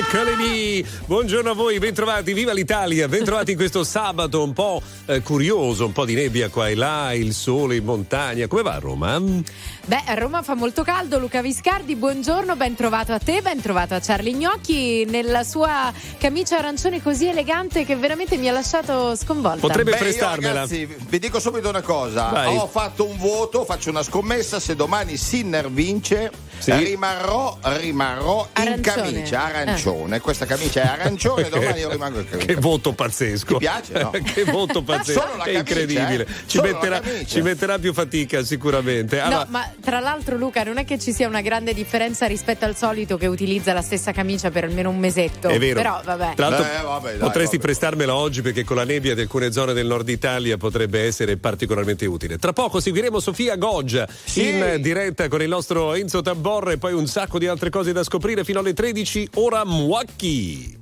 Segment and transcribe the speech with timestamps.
[0.00, 0.86] Eccoli lì!
[1.04, 5.92] Buongiorno a voi, bentrovati, viva l'Italia, bentrovati in questo sabato un po' eh, curioso, un
[5.92, 8.46] po' di nebbia qua e là, il sole in montagna.
[8.46, 9.20] Come va a Roma?
[9.20, 13.92] Beh, a Roma fa molto caldo, Luca Viscardi, buongiorno, ben trovato a te, ben trovato
[13.92, 19.60] a Charlie Gnocchi nella sua camicia arancione così elegante che veramente mi ha lasciato sconvolta.
[19.60, 20.60] Potrebbe Beh, prestarmela.
[20.60, 22.28] ragazzi, vi dico subito una cosa.
[22.30, 22.56] Vai.
[22.56, 24.60] Ho fatto un voto, faccio una scommessa.
[24.60, 26.30] Se domani Sinner vince,
[26.60, 26.72] Sì.
[26.72, 30.20] rimarrò, rimarrò in camicia arancione.
[30.20, 32.60] Questa camicia è arancione, domani io rimango in Che camicia.
[32.60, 33.52] voto pazzesco.
[33.54, 34.10] Ti piace, no?
[34.34, 35.20] che voto pazzesco.
[35.20, 36.22] Solo la è camicia, incredibile.
[36.26, 36.46] eh?
[36.46, 39.20] Ci, metterà, ci metterà più fatica sicuramente.
[39.20, 42.64] Allora, No, ma tra l'altro Luca non è che ci sia una grande differenza rispetto
[42.64, 45.48] al solito che utilizza la stessa camicia per almeno un mesetto.
[45.48, 45.76] È vero.
[45.80, 46.34] Però vabbè.
[46.34, 47.64] Tra l'altro, Eh, vabbè, dai, potresti vabbè.
[47.68, 52.04] prestarmela oggi perché con la nebbia di alcune zone del nord Italia potrebbe essere particolarmente
[52.06, 52.36] utile.
[52.38, 54.48] Tra poco seguiremo Sofia Goggia Sì.
[54.48, 58.02] in diretta con il nostro Enzo Tabor e poi un sacco di altre cose da
[58.02, 59.30] scoprire fino alle 13.
[59.34, 60.78] Ora Muacchi.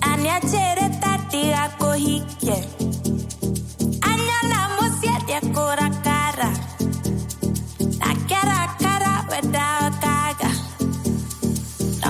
[0.00, 2.89] aniachere tatiga kuhikie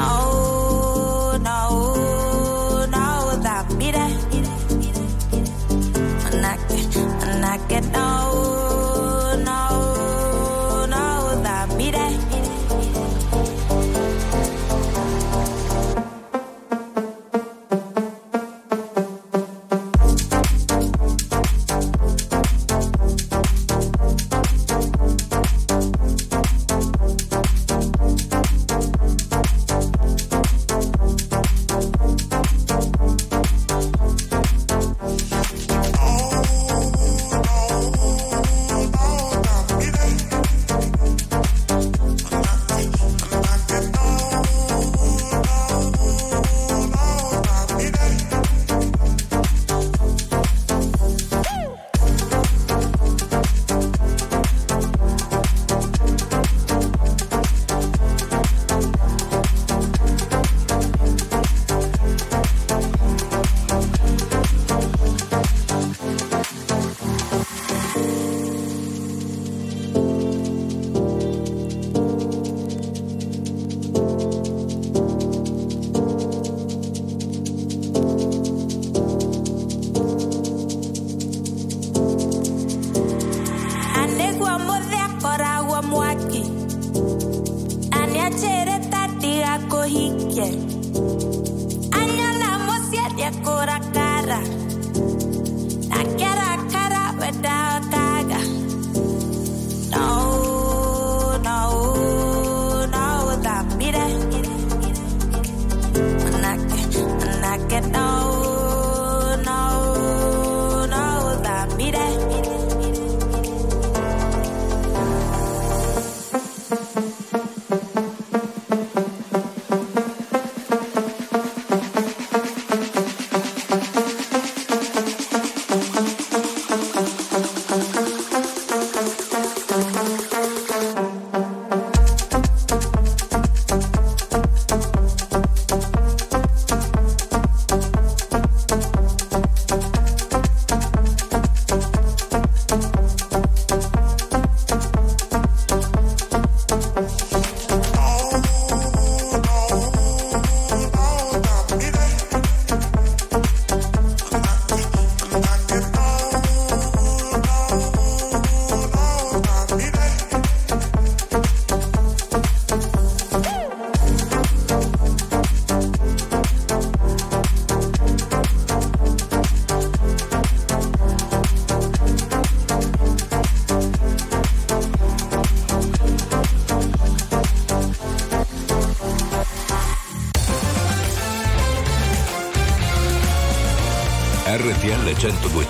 [0.01, 1.61] no no
[2.95, 3.05] no
[3.45, 4.07] thambire
[6.23, 6.79] manake
[7.21, 8.07] manake no
[8.61, 8.70] no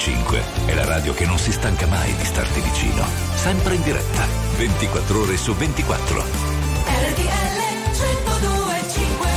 [0.01, 3.05] 1025 è la radio che non si stanca mai di starti vicino.
[3.35, 4.25] Sempre in diretta,
[4.57, 6.25] 24 ore su 24.
[6.87, 7.59] RTL
[7.93, 9.29] 1025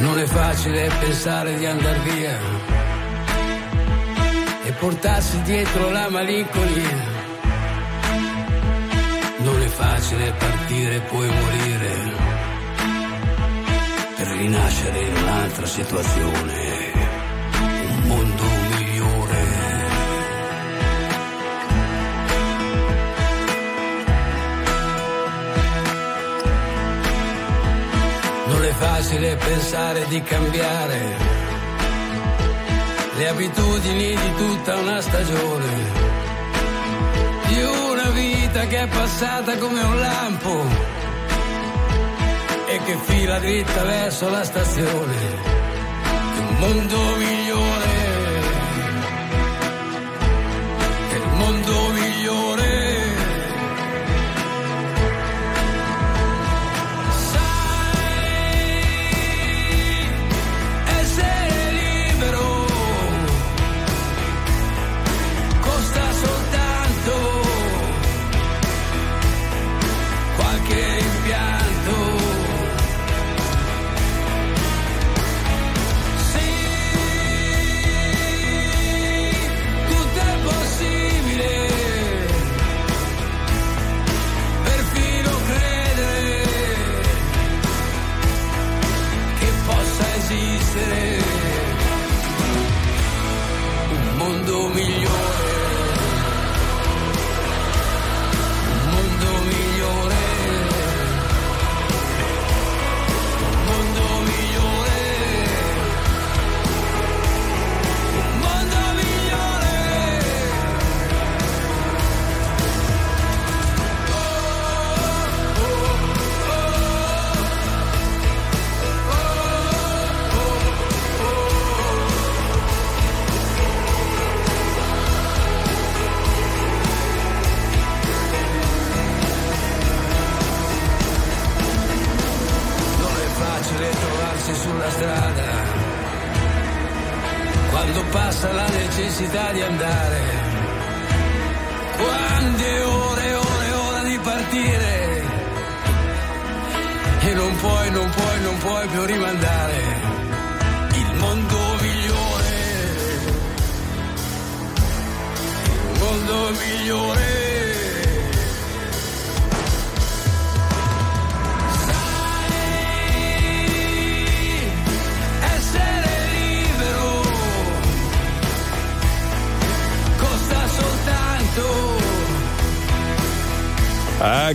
[0.00, 2.38] Non è facile pensare di andar via
[4.64, 7.07] e portarsi dietro la malinconia.
[10.08, 11.94] Facile partire poi morire
[14.16, 16.92] per rinascere in un'altra situazione,
[17.60, 19.46] un mondo migliore.
[28.46, 31.16] Non è facile pensare di cambiare
[33.18, 35.77] le abitudini di tutta una stagione,
[38.48, 40.66] vita che è passata come un lampo.
[42.66, 45.16] E che fila dritta verso la stazione.
[46.34, 47.37] Di un mondo migliore,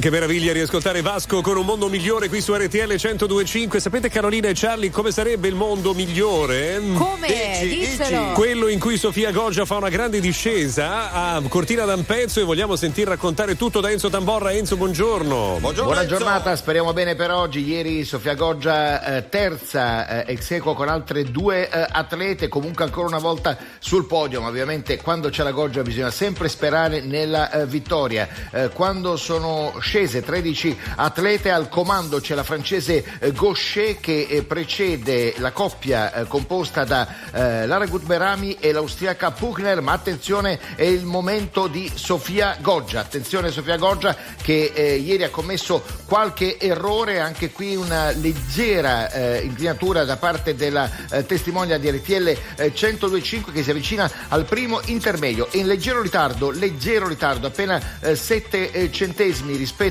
[0.04, 3.80] che meraviglia riascoltare Vasco con un mondo migliore qui su RTL 1025.
[3.80, 6.82] Sapete Carolina e Charlie come sarebbe il mondo migliore?
[6.94, 7.28] Come?
[7.62, 8.34] Dici, Diccelo.
[8.34, 13.08] Quello in cui Sofia Goggia fa una grande discesa a Cortina d'Ampezzo e vogliamo sentir
[13.08, 14.52] raccontare tutto da Enzo Tamborra.
[14.52, 15.60] Enzo, buongiorno.
[15.62, 16.18] Buongiorno, Buona Enzo.
[16.18, 17.66] giornata, speriamo bene per oggi.
[17.66, 23.08] Ieri Sofia Goggia eh, terza eh, ex equo con altre due eh, atlete, comunque ancora
[23.08, 27.66] una volta sul podio, ma ovviamente quando c'è la Goggia bisogna sempre sperare nella eh,
[27.66, 28.28] vittoria.
[28.52, 31.52] Eh, quando sono scese 13 atlete.
[31.52, 37.22] Al comando c'è la francese eh, Gaucher che eh, precede la coppia eh, composta da
[37.34, 43.02] Lara Gutberami e l'austriaca Puchner, ma attenzione è il momento di Sofia Goggia.
[43.02, 49.42] Attenzione Sofia Goggia che eh, ieri ha commesso qualche errore, anche qui una leggera eh,
[49.44, 54.82] inclinatura da parte della eh, testimonia di RTL eh, 1025 che si avvicina al primo
[54.86, 55.48] intermedio.
[55.52, 57.82] In leggero ritardo, leggero ritardo, appena
[58.14, 59.83] 7 centesimi rispetto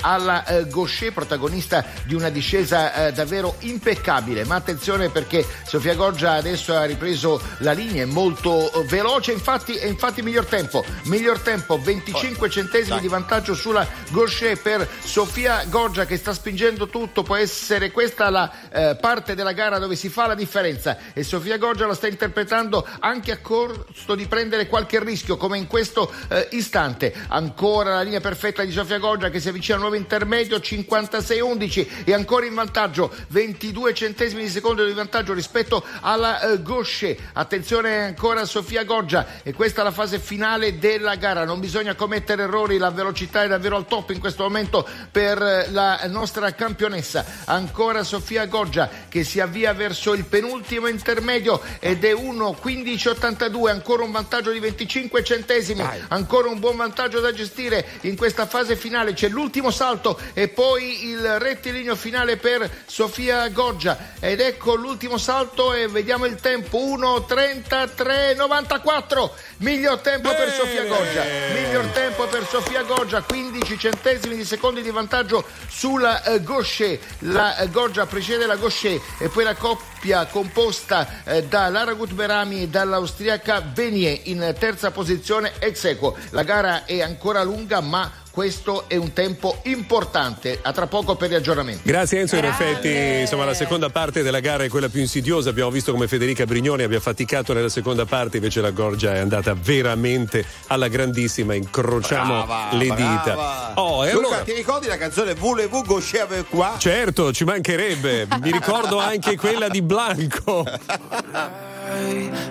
[0.00, 4.44] alla eh, Gaucher, protagonista di una discesa eh, davvero impeccabile.
[4.44, 9.74] Ma attenzione perché Sofia Goggia adesso ha ripreso la linea, è molto eh, veloce, infatti
[9.74, 16.04] è infatti miglior tempo, miglior tempo, 25 centesimi di vantaggio sulla Gaucher per Sofia Goggia
[16.04, 20.26] che sta spingendo tutto, può essere questa la eh, parte della gara dove si fa
[20.26, 20.96] la differenza.
[21.12, 25.66] E Sofia Goggia la sta interpretando anche a costo di prendere qualche rischio come in
[25.66, 27.12] questo eh, istante.
[27.28, 32.12] Ancora la linea perfetta di Sofia Goggia che si avvicina al nuovo intermedio 56-11 e
[32.12, 37.16] ancora in vantaggio 22 centesimi di secondo di vantaggio rispetto alla eh, Gaucher.
[37.32, 41.44] Attenzione ancora a Sofia Goggia e questa è la fase finale della gara.
[41.44, 45.70] Non bisogna commettere errori, la velocità è davvero al top in questo momento per eh,
[45.70, 47.24] la nostra campionessa.
[47.46, 54.10] Ancora Sofia Goggia che si avvia verso il penultimo intermedio ed è 1-15-82, ancora un
[54.10, 59.28] vantaggio di 25 centesimi, ancora un buon vantaggio da gestire in questa fase finale c'è
[59.30, 65.88] l'ultimo salto e poi il rettilineo finale per Sofia Goggia ed ecco l'ultimo salto e
[65.88, 66.78] vediamo il tempo.
[66.80, 70.48] 1.33.94 miglior tempo per.
[70.50, 71.22] Sofia Goggia
[71.54, 76.98] miglior tempo per Sofia Goggia 15 centesimi di secondi di vantaggio sulla eh, Gaucher.
[77.20, 82.62] La eh, Goggia precede la Gaucher e poi la coppia composta eh, da Lara Gutberami
[82.62, 88.88] e dall'austriaca Benier in terza posizione ex equo la gara è ancora lunga ma questo
[88.88, 90.58] è un tempo importante.
[90.62, 91.82] A tra poco per gli aggiornamenti.
[91.84, 95.70] Grazie Enzo, in effetti insomma la seconda parte della gara è quella più insidiosa, abbiamo
[95.70, 100.44] visto come Federica Brignoni abbia faticato nella seconda parte, invece la Gorgia è andata veramente
[100.68, 103.02] alla grandissima, incrociamo Brava, le brava.
[103.02, 103.72] dita.
[103.74, 104.42] Oh, e Luca, allora...
[104.42, 106.70] ti ricordi la canzone Voulez-vous gaucher avec quoi?
[106.78, 110.64] Certo, ci mancherebbe, mi ricordo anche quella di Blanco.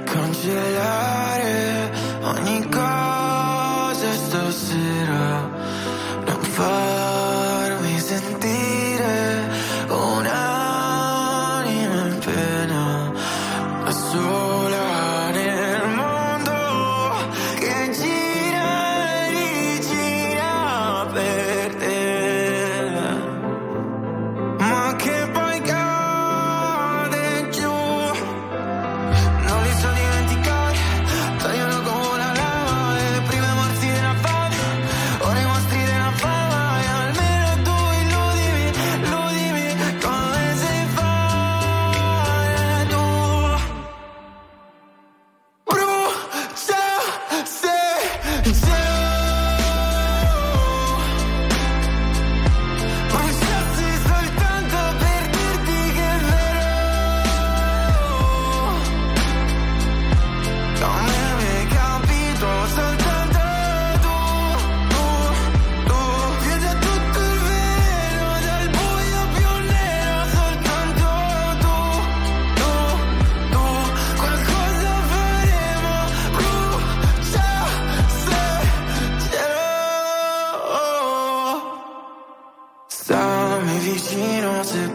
[0.03, 3.68] cancellare ogni cosa
[4.07, 5.49] stasera.
[6.25, 9.47] Non farmi sentire
[9.89, 10.48] un'anima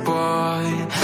[0.03, 1.04] vicino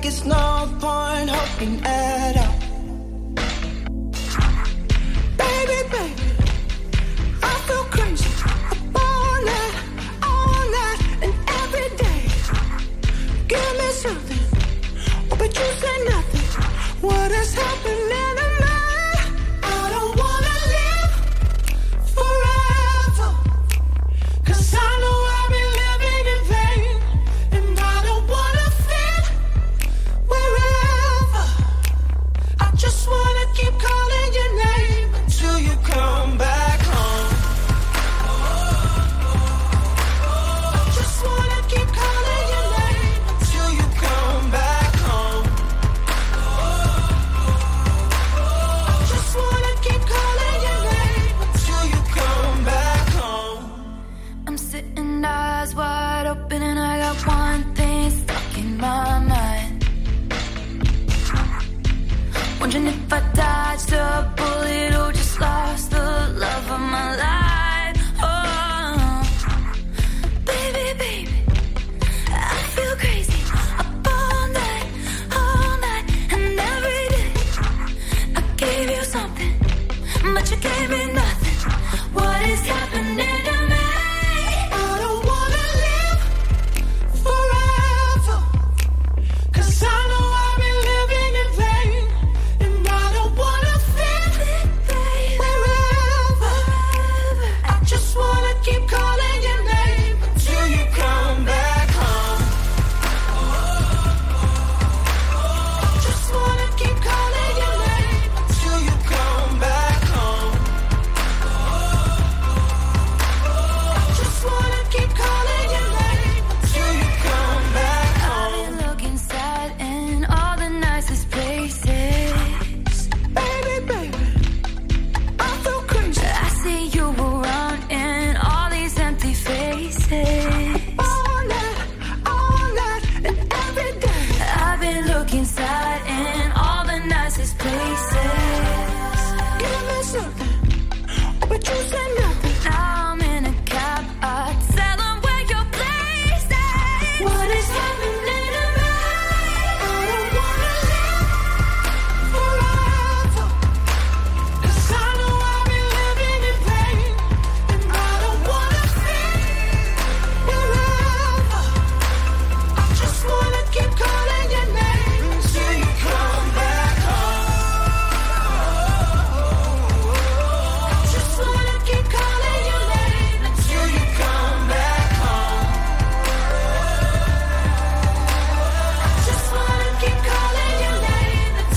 [0.00, 2.49] Like it's no point hoping at all.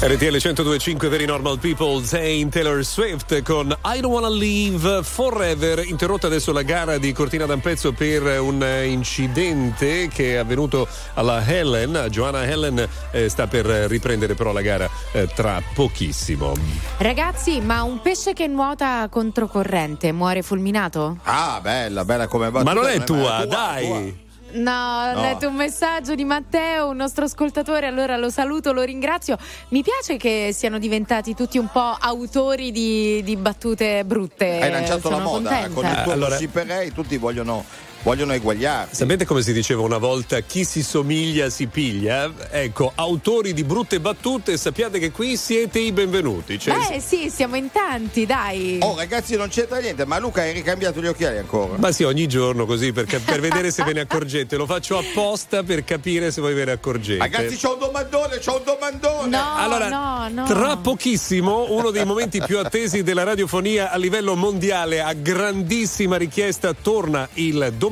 [0.03, 6.27] RTL 1025 Very Normal People Zayn Taylor Swift con I Don't Wanna Leave Forever interrotta
[6.27, 12.07] adesso la gara di Cortina d'Ampezzo per un eh, incidente che è avvenuto alla Helen
[12.09, 16.51] Joanna Helen eh, sta per riprendere però la gara eh, tra pochissimo
[16.97, 21.19] Ragazzi, ma un pesce che nuota controcorrente muore fulminato?
[21.23, 22.61] Ah, bella, bella come va.
[22.61, 24.22] ma non è tua dai
[24.53, 24.71] No,
[25.09, 25.21] ho No.
[25.21, 29.37] letto un messaggio di Matteo, un nostro ascoltatore, allora lo saluto, lo ringrazio.
[29.69, 34.59] Mi piace che siano diventati tutti un po' autori di, di battute brutte.
[34.61, 35.69] Hai lanciato Sono la moda contenta.
[35.73, 36.37] con il tuo Allora-
[36.93, 37.63] tutti vogliono,
[38.03, 38.95] vogliono eguagliarsi.
[38.95, 42.31] Sapete come si diceva una volta chi si somiglia si piglia?
[42.51, 46.59] Ecco, autori di brutte battute, sappiate che qui siete i benvenuti.
[46.59, 48.79] Cioè, Beh, sì, siamo in tanti, dai.
[48.81, 51.77] Oh ragazzi non c'entra niente, ma Luca hai ricambiato gli occhiali ancora?
[51.77, 54.57] Ma sì, ogni giorno così per, per vedere se ve ne accorgete.
[54.57, 57.19] Lo faccio apposta per capire se voi ve ne accorgete.
[57.19, 59.29] Ragazzi c'ho un domandone, c'ho un domandone!
[59.29, 60.45] No, allora, no, no.
[60.45, 66.73] tra pochissimo, uno dei momenti più attesi della radiofonia a livello mondiale, a grandissima richiesta,
[66.73, 67.91] torna il domandone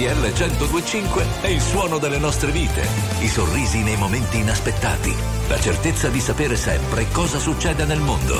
[0.00, 2.86] RTL 1025 è il suono delle nostre vite,
[3.20, 5.14] i sorrisi nei momenti inaspettati,
[5.46, 8.34] la certezza di sapere sempre cosa succede nel mondo.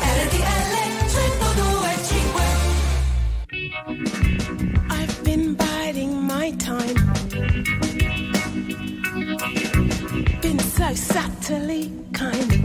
[0.00, 0.74] RTL
[1.12, 2.42] 1025
[4.90, 6.94] I've been biding my time.
[10.40, 12.60] Been so subtly kind.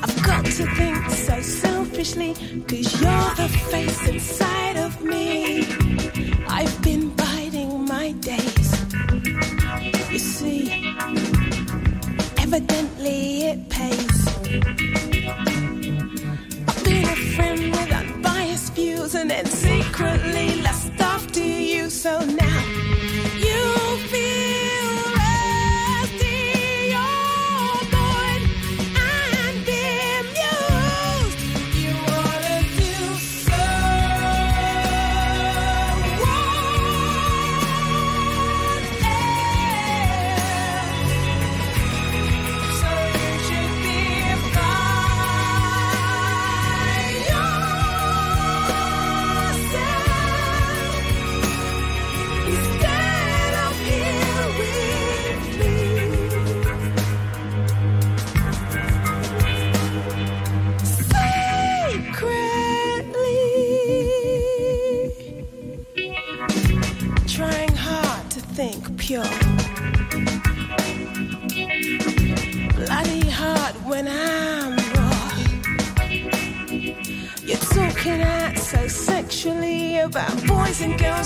[0.00, 2.34] I've got to think so selfishly,
[2.68, 4.43] cause you're the face inside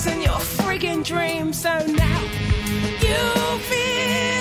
[0.09, 1.61] and your friggin' dreams.
[1.62, 2.21] So now
[3.05, 4.38] you feel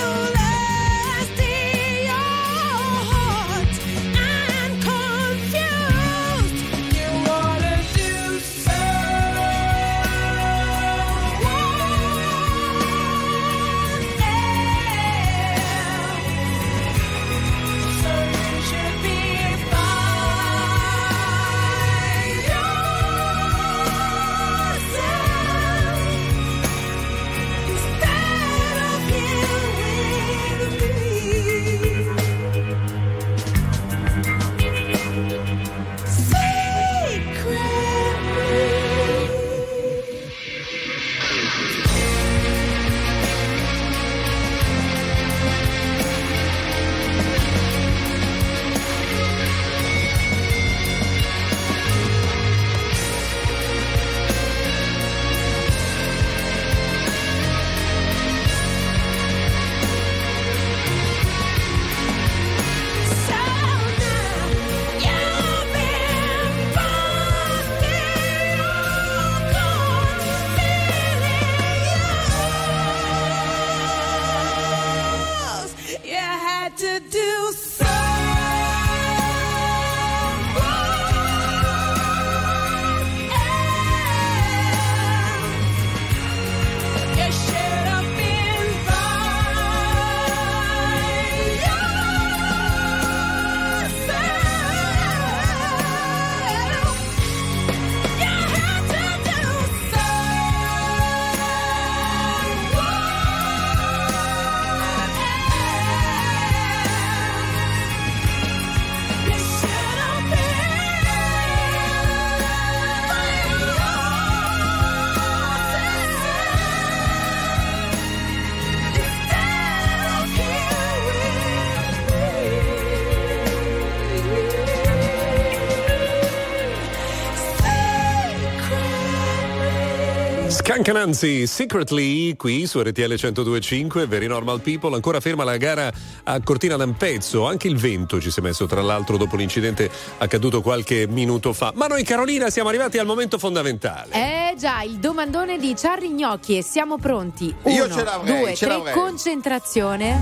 [130.78, 135.90] Skank Nancy, Secretly, qui su RTL 1025, Very Normal People, ancora ferma la gara
[136.22, 140.62] a Cortina d'Ampezzo, anche il vento ci si è messo tra l'altro dopo l'incidente accaduto
[140.62, 141.72] qualche minuto fa.
[141.74, 144.12] Ma noi Carolina siamo arrivati al momento fondamentale.
[144.12, 147.52] Eh già, il domandone di Charlie Gnocchi e siamo pronti.
[147.64, 148.94] Io Uno, ce l'avrei, due, ce tre, l'avrei.
[148.94, 150.20] concentrazione.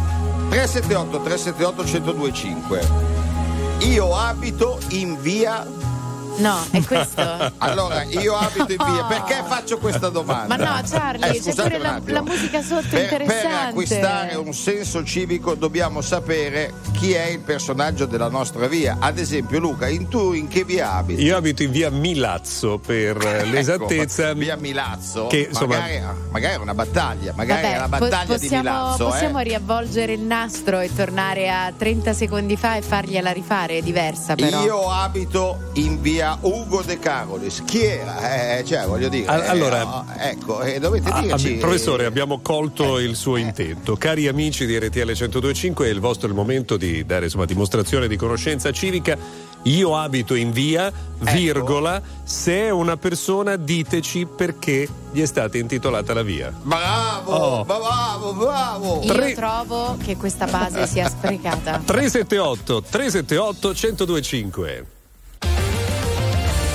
[0.48, 2.80] 378 378 1025.
[3.80, 5.75] Io abito in via.
[6.36, 7.24] No, è questo.
[7.58, 9.04] Allora, io abito in via.
[9.04, 10.56] Perché faccio questa domanda?
[10.56, 13.48] Ma no, Charlie, c'è scusate pure la, la musica sotto Per, interessante.
[13.48, 18.96] per acquistare un senso civico dobbiamo sapere chi è il personaggio della nostra via.
[19.00, 21.22] Ad esempio, Luca, in tu in che via abiti?
[21.22, 24.30] Io abito in via Milazzo per eh, l'esattezza.
[24.30, 25.26] Ecco, via Milazzo.
[25.26, 28.68] Che, insomma- magari, magari è una battaglia, magari Vabbè, è la po- battaglia possiamo, di
[28.68, 29.04] Milazzo.
[29.06, 29.44] possiamo eh.
[29.44, 34.62] riavvolgere il nastro e tornare a 30 secondi fa e fargliela rifare, è diversa però.
[34.64, 37.62] Io abito in via Ugo De Carolis.
[37.64, 38.56] Chi era?
[38.58, 39.26] Eh, cioè, voglio dire.
[39.26, 41.46] Al- eh, allora- no, ecco, eh, dovete Ah, dirci.
[41.48, 43.96] abbi- professore, abbiamo colto il suo intento.
[43.96, 48.16] Cari amici di RTL 1025, è il vostro il momento di dare insomma, dimostrazione di
[48.16, 49.16] conoscenza civica.
[49.62, 56.14] Io abito in via, virgola, se è una persona diteci perché gli è stata intitolata
[56.14, 56.52] la via.
[56.62, 57.64] Bravo, Oh.
[57.64, 59.00] bravo, bravo.
[59.02, 61.82] Io tre- trovo che questa base sia sprecata.
[61.84, 64.86] 378 378 1025.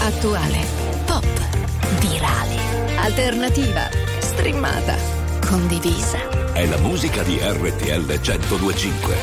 [0.04, 0.66] Attuale,
[1.06, 1.24] pop,
[2.00, 2.58] virale,
[2.98, 3.88] alternativa,
[4.18, 4.96] streamata,
[5.46, 6.18] condivisa.
[6.54, 9.16] È la musica di RTL 1025.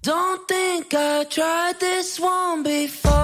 [0.00, 3.19] Don't think I tried this one before.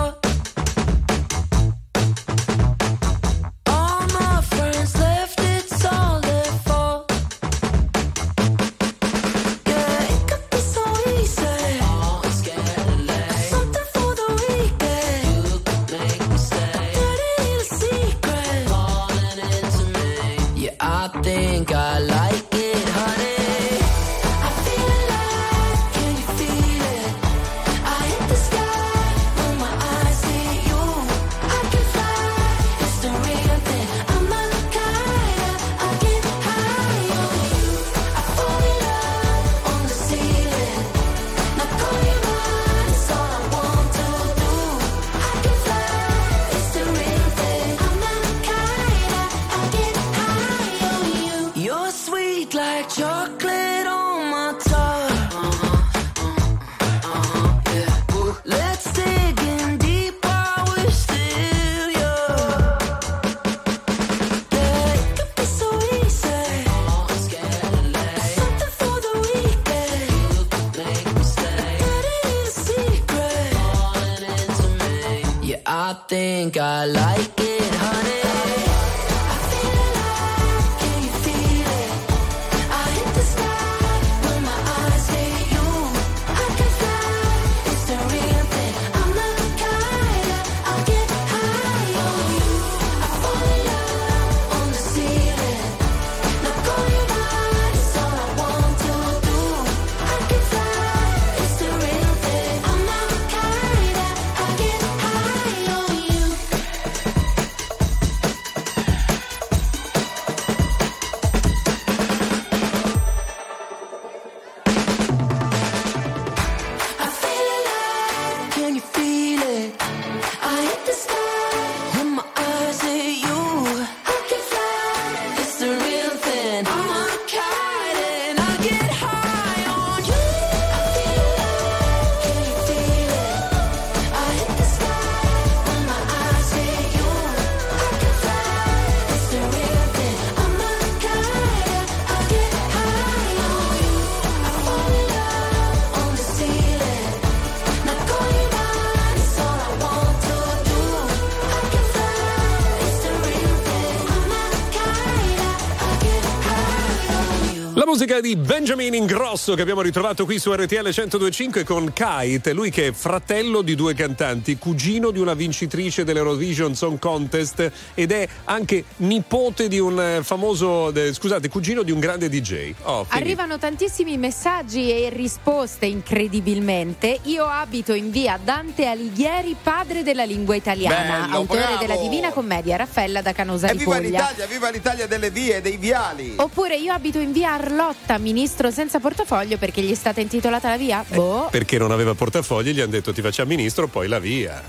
[158.06, 162.88] Musica di Benjamin Ingrosso che abbiamo ritrovato qui su RTL 1025 con Kite, lui che
[162.88, 168.84] è fratello di due cantanti, cugino di una vincitrice dell'Eurovision Song Contest ed è anche
[168.98, 172.74] nipote di un eh, famoso, scusate, cugino di un grande DJ.
[172.82, 173.06] Oh.
[173.08, 177.18] Arrivano tantissimi messaggi e risposte incredibilmente.
[177.24, 181.78] Io abito in via Dante Alighieri, padre della lingua italiana, Bello, autore bravo.
[181.78, 184.08] della Divina Commedia, Raffaella da Canosa E di viva Puglia.
[184.08, 186.34] l'Italia, viva l'Italia delle vie, dei viali.
[186.36, 190.68] Oppure io abito in via Arlotta Lotta, ministro senza portafoglio perché gli è stata intitolata
[190.68, 191.04] la via?
[191.08, 191.48] Boh.
[191.50, 194.62] Perché non aveva portafogli, gli hanno detto ti facciamo ministro, poi la via.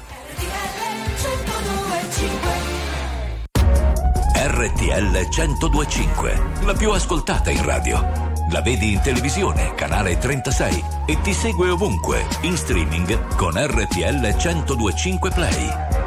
[4.34, 8.36] RTL 1025, la più ascoltata in radio.
[8.52, 15.32] La vedi in televisione, canale 36 e ti segue ovunque, in streaming con RTL 1025
[15.32, 16.07] Play.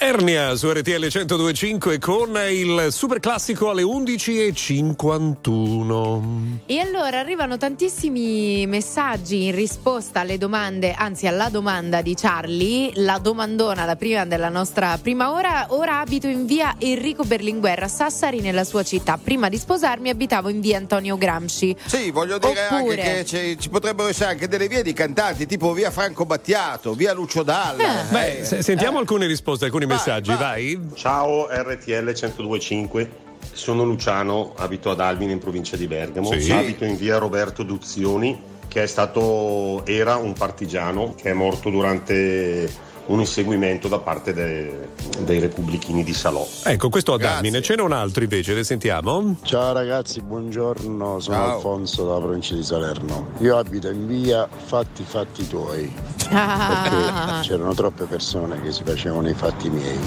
[0.00, 6.58] Ernia su RTL 1025 con il super classico alle 11.51.
[6.66, 13.18] E allora arrivano tantissimi messaggi in risposta alle domande, anzi alla domanda di Charlie, la
[13.18, 15.66] domandona, la prima della nostra prima ora.
[15.70, 19.18] Ora abito in via Enrico Berlinguer a Sassari nella sua città.
[19.20, 21.74] Prima di sposarmi abitavo in via Antonio Gramsci.
[21.86, 25.72] Sì, voglio dire Oppure- anche che ci potrebbero essere anche delle vie di cantanti, tipo
[25.72, 28.04] via Franco Battiato, via Lucio Dalla.
[28.08, 30.80] Beh, Eh, se- sentiamo alcune risposte, alcuni messaggi, vai.
[30.94, 33.10] Ciao RTL 1025,
[33.52, 36.52] sono Luciano, abito ad Albino in provincia di Bergamo, Sì.
[36.52, 42.70] abito in via Roberto Duzioni che è stato, era un partigiano che è morto durante
[43.08, 44.88] un inseguimento da parte de-
[45.20, 46.46] dei repubblichini di Salò.
[46.64, 47.62] Ecco, questo ad Almine.
[47.62, 49.36] Ce n'è un altro invece, le sentiamo?
[49.42, 51.54] Ciao ragazzi, buongiorno, sono Ciao.
[51.56, 53.28] Alfonso dalla provincia di Salerno.
[53.38, 55.92] Io abito in via Fatti Fatti Tuoi,
[56.30, 59.98] Ah, perché c'erano troppe persone che si facevano i fatti miei.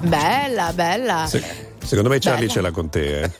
[0.00, 1.26] bella, bella.
[1.26, 2.52] Secondo me Charlie Bella.
[2.52, 3.30] ce l'ha con te, eh.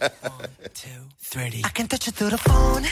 [1.37, 2.87] I can touch it through the phone,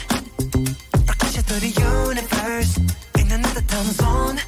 [1.07, 2.79] or touch it through the universe.
[3.17, 4.39] In another time zone,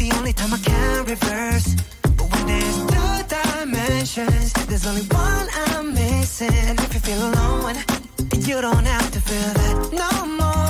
[0.00, 1.76] the only time I can reverse.
[2.16, 6.54] But when there's two dimensions, there's only one I'm missing.
[6.68, 7.76] And if you feel alone,
[8.48, 10.69] you don't have to feel that no more.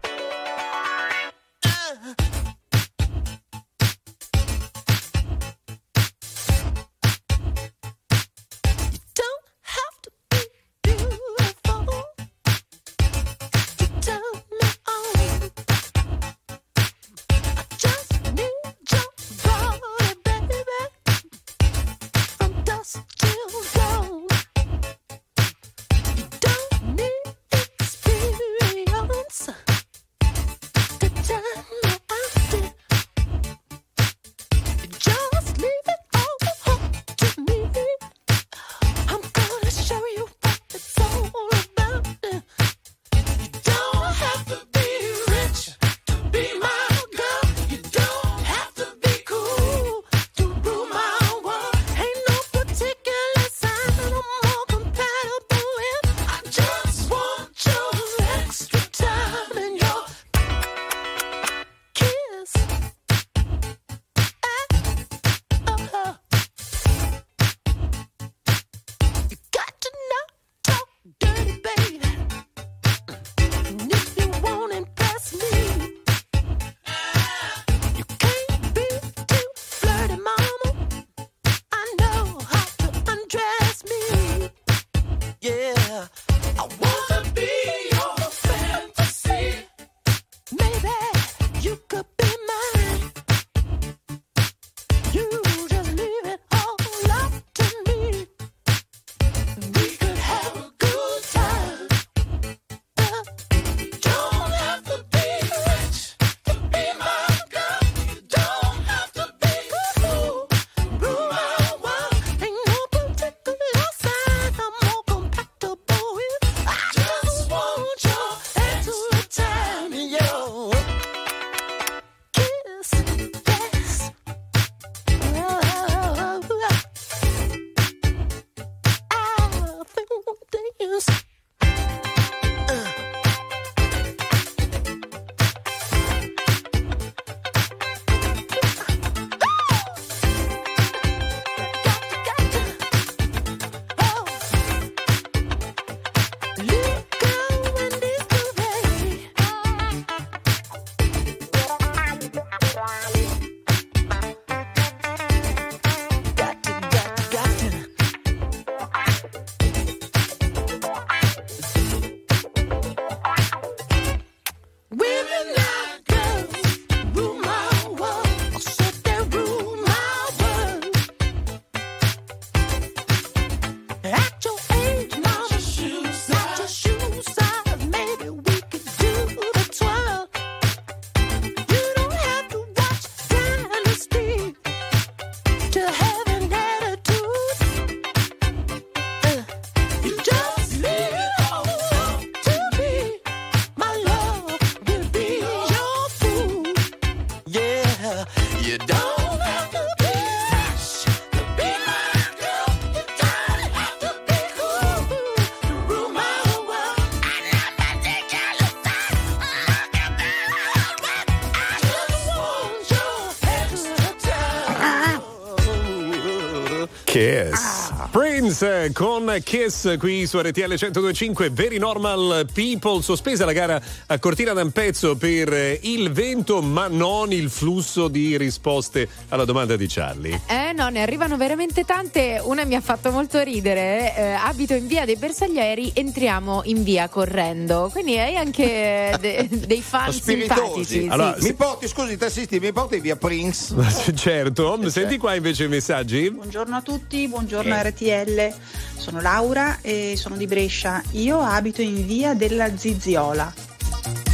[217.11, 217.51] Kiss.
[217.53, 218.00] Ah.
[218.11, 223.01] Prince con Kiss qui su RTL 1025 Very Normal People.
[223.01, 228.35] Sospesa la gara a Cortina d'Ampezzo per eh, il vento ma non il flusso di
[228.35, 230.41] risposte alla domanda di Charlie.
[230.45, 232.41] Eh no ne arrivano veramente tante.
[232.43, 234.13] Una mi ha fatto molto ridere.
[234.13, 237.87] Eh, abito in via dei Bersaglieri entriamo in via correndo.
[237.93, 241.47] Quindi hai anche eh, de- dei fan simpatici allora, sì.
[241.47, 243.73] mi porti scusi tassisti mi porti via Prince?
[244.13, 244.89] Certo.
[244.89, 246.29] Senti qua invece i messaggi.
[246.29, 247.89] Buongiorno a tutti buongiorno a eh.
[247.89, 248.53] RTL RPL.
[248.97, 251.01] Sono Laura e sono di Brescia.
[251.11, 253.53] Io abito in via della Ziziola.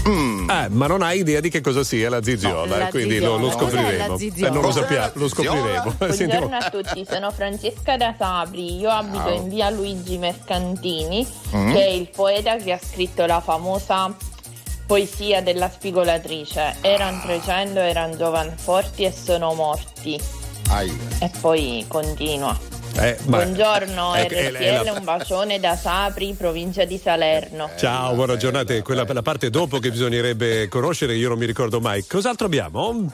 [0.08, 0.50] Mm.
[0.50, 3.16] Eh, ma non hai idea di che cosa sia la ziziola, no, la eh, quindi
[3.16, 3.38] ziziola.
[3.38, 4.18] Lo, lo, scopriremo.
[4.18, 5.96] Eh, non lo sappiamo, lo scopriremo.
[6.00, 9.34] Buongiorno a tutti, sono Francesca da Sabri, io abito Ciao.
[9.34, 11.74] in via Luigi Mercantini, mm.
[11.74, 14.16] che è il poeta che ha scritto la famosa
[14.86, 16.78] poesia della spigolatrice.
[16.80, 17.26] Erano ah.
[17.26, 20.18] 300, erano giovani forti e sono morti.
[20.70, 20.94] Aia.
[21.20, 22.77] E poi continua.
[23.00, 27.70] Eh, Buongiorno RTL, è la- un bacione da Sapri, provincia di Salerno.
[27.78, 28.74] Ciao, buona giornata.
[28.74, 32.04] È Quella la parte dopo che bisognerebbe conoscere, io non mi ricordo mai.
[32.08, 33.12] Cos'altro abbiamo?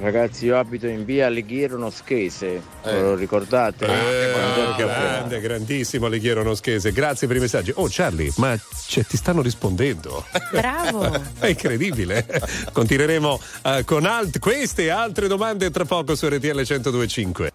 [0.00, 3.86] Ragazzi, io abito in via Alighiero Noschese, ve lo ricordate?
[3.86, 4.74] Eh, Buongiorno.
[4.86, 6.90] grande, grandissimo Alighiero Noschese.
[6.90, 7.72] Grazie per i messaggi.
[7.76, 8.58] Oh, Charlie, ma
[8.88, 10.24] cioè, ti stanno rispondendo.
[10.50, 11.08] Bravo.
[11.38, 12.26] È incredibile.
[12.72, 17.52] Continueremo eh, con alt- queste e altre domande tra poco su RTL 1025.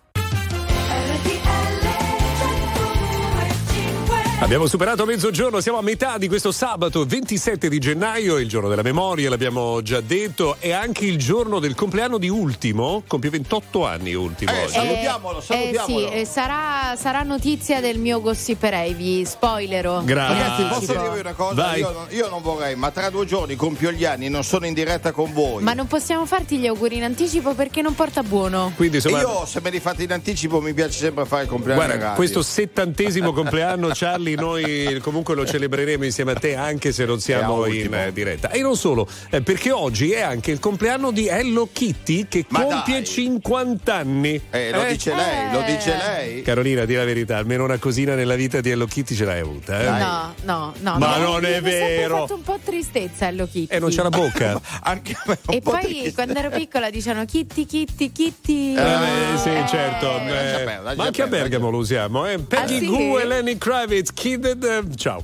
[4.49, 8.81] Abbiamo superato mezzogiorno, siamo a metà di questo sabato 27 di gennaio, il giorno della
[8.81, 14.15] memoria, l'abbiamo già detto, è anche il giorno del compleanno di Ultimo, compie 28 anni
[14.15, 14.51] Ultimo.
[14.51, 14.75] oggi.
[14.75, 20.01] Eh sì, eh, sarà, sarà notizia del mio gossiperei, vi spoilerò.
[20.01, 20.41] Grazie.
[20.41, 21.53] Ragazzi, posso dirvi una cosa?
[21.53, 21.79] Vai.
[21.81, 24.73] Io non, io non vorrei, ma tra due giorni compio gli anni, non sono in
[24.73, 25.61] diretta con voi.
[25.61, 28.71] Ma non possiamo farti gli auguri in anticipo perché non porta buono.
[28.75, 31.81] Quindi, insomma, io se me li fate in anticipo mi piace sempre fare il compleanno
[31.81, 32.15] Guarda, ragazzi.
[32.15, 37.65] questo settantesimo compleanno, Charlie, noi comunque lo celebreremo insieme a te, anche se non siamo
[37.65, 38.49] in eh, diretta.
[38.51, 42.61] E non solo, eh, perché oggi è anche il compleanno di Hello Kitty che Ma
[42.63, 43.05] compie dai.
[43.05, 44.41] 50 anni.
[44.49, 46.41] Eh, lo dice lei, lo dice lei.
[46.41, 49.79] Carolina, di la verità, almeno una cosina nella vita di Hello Kitty ce l'hai avuta.
[49.81, 49.99] Eh?
[49.99, 50.97] No, no, no.
[50.97, 51.31] Ma no.
[51.33, 52.17] non è Mi ha vero.
[52.19, 53.75] fatto un po' tristezza Hello Kitty.
[53.75, 54.59] E non c'è la bocca.
[54.83, 56.13] Anche a me E po' poi triste.
[56.13, 58.75] quando ero piccola dicevano Kitty, Kitty, Kitty.
[58.75, 60.17] Eh, sì, Eh, certo.
[60.17, 62.25] eh, perdere, lascia ma anche a Bergamo lo usiamo.
[62.27, 62.39] Eh?
[62.39, 62.85] Peggy Ah, sì?
[62.87, 64.95] Goo e Lenny Kravitz, Kid.
[64.95, 65.23] ciao.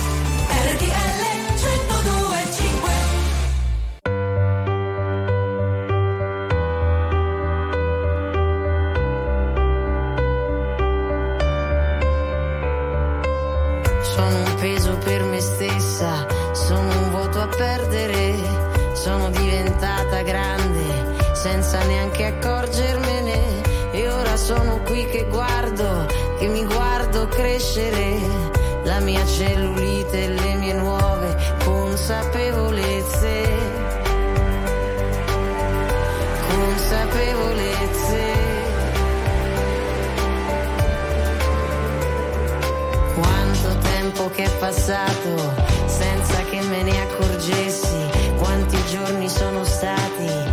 [24.55, 26.05] Sono qui che guardo,
[26.37, 28.19] che mi guardo crescere,
[28.83, 33.47] la mia cellulite e le mie nuove consapevolezze.
[36.49, 38.23] Consapevolezze.
[43.15, 45.31] Quanto tempo che è passato
[45.85, 50.50] senza che me ne accorgessi, quanti giorni sono stati,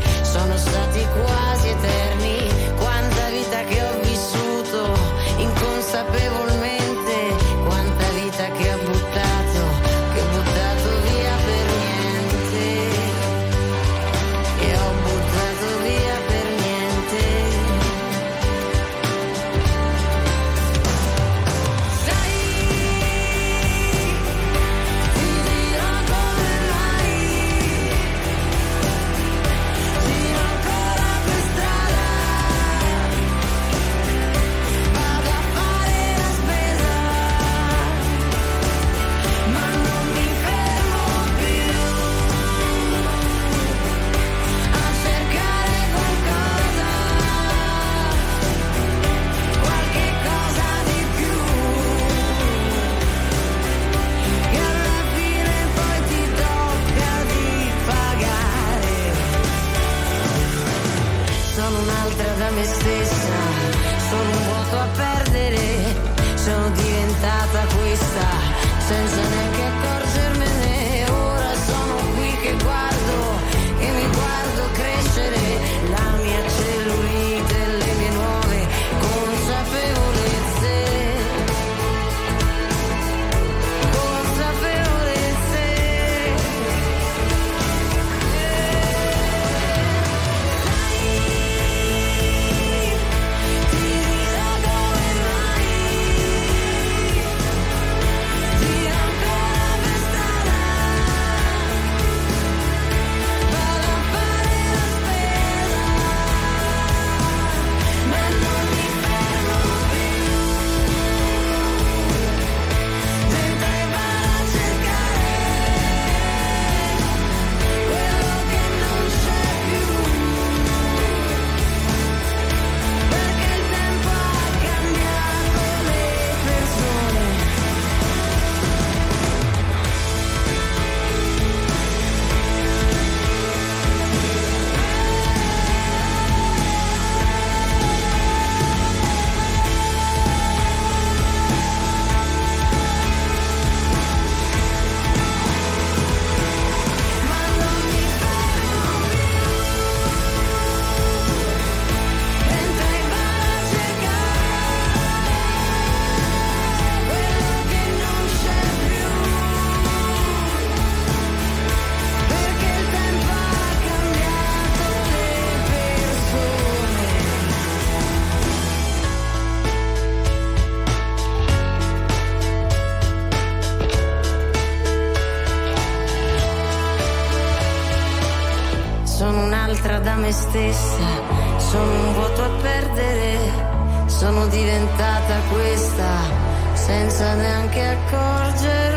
[180.49, 188.88] stessa, sono un vuoto a perdere, sono diventata questa senza neanche accorgermene.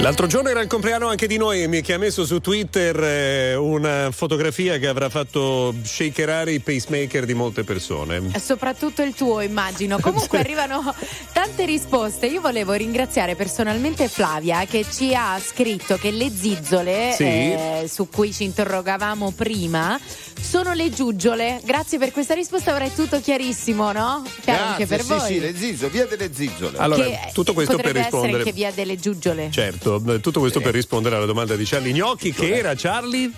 [0.00, 4.10] L'altro giorno era il compleanno anche di Noemi che ha messo su Twitter eh, una
[4.10, 8.20] fotografia che avrà fatto shakerare i pacemaker di molte persone.
[8.38, 9.98] Soprattutto il tuo, immagino.
[10.00, 10.94] Comunque arrivano
[11.32, 12.26] tante risposte.
[12.26, 17.24] Io volevo ringraziare personalmente Flavia che ci ha scritto che le zizzole Sì.
[17.24, 19.98] eh, su cui ci interrogavamo prima
[20.38, 21.60] sono le giuggiole.
[21.64, 24.22] Grazie per questa risposta, ora è tutto chiarissimo, no?
[24.42, 25.20] Chiaro anche per sì, voi.
[25.20, 26.76] sì, le zizzole, via delle zizzole.
[26.76, 28.38] Allora, Che tutto questo per potrebbe essere rispondere.
[28.42, 29.48] anche via delle giuggiole.
[29.50, 33.30] Certo, eh, tutto questo per rispondere alla domanda di Charlie Gnocchi, che era Charlie?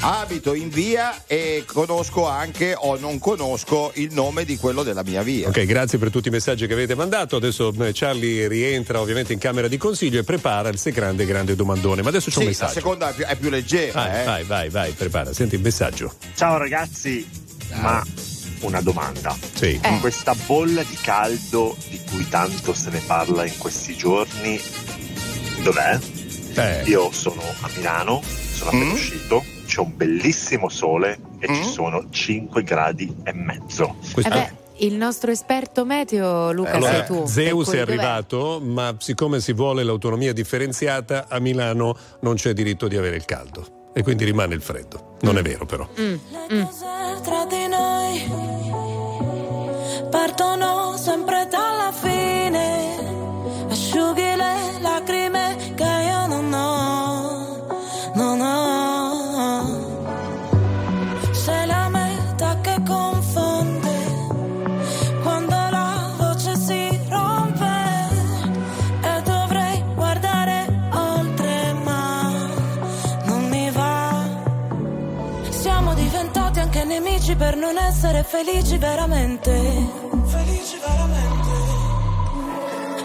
[0.00, 5.22] Abito in via e conosco anche o non conosco il nome di quello della mia
[5.22, 5.48] via.
[5.48, 7.36] Ok, grazie per tutti i messaggi che avete mandato.
[7.36, 11.56] Adesso eh, Charlie rientra ovviamente in camera di consiglio e prepara il sé grande, grande
[11.56, 12.02] domandone.
[12.02, 12.72] Ma adesso c'è Sì, un la messaggio.
[12.72, 13.92] seconda è più, è più leggera.
[14.02, 14.24] Vai, eh.
[14.24, 15.32] vai, vai, vai, prepara.
[15.32, 16.12] Senti il messaggio.
[16.34, 17.26] Ciao ragazzi,
[17.80, 18.04] Ma
[18.60, 19.34] una domanda.
[19.54, 19.80] Sì.
[19.82, 19.98] Eh.
[20.00, 24.60] Questa bolla di caldo di cui tanto se ne parla in questi giorni,
[25.62, 25.98] dov'è?
[26.54, 26.82] Eh.
[26.86, 32.62] Io sono a Milano, sono appena uscito, c'è un bellissimo sole e ci sono 5
[32.62, 33.96] gradi e mezzo.
[34.16, 37.26] Eh beh, il nostro esperto meteo, Luca, Allora, sei tu.
[37.26, 37.80] Zeus è cui dov'è?
[37.80, 43.24] arrivato, ma siccome si vuole l'autonomia differenziata, a Milano non c'è diritto di avere il
[43.24, 43.90] caldo.
[43.94, 45.16] E quindi rimane il freddo.
[45.22, 45.88] Non è vero, però.
[45.98, 46.16] Mm,
[46.52, 46.64] mm.
[47.22, 48.24] tra di noi
[50.10, 51.35] partono sempre
[55.06, 57.66] lacrime che io non ho,
[58.14, 59.84] non ho.
[61.30, 63.94] Sei la meta che confonde
[65.22, 67.74] quando la voce si rompe
[69.00, 72.48] e dovrei guardare oltre, ma
[73.26, 74.24] non mi va.
[75.50, 80.04] Siamo diventati anche nemici per non essere felici veramente.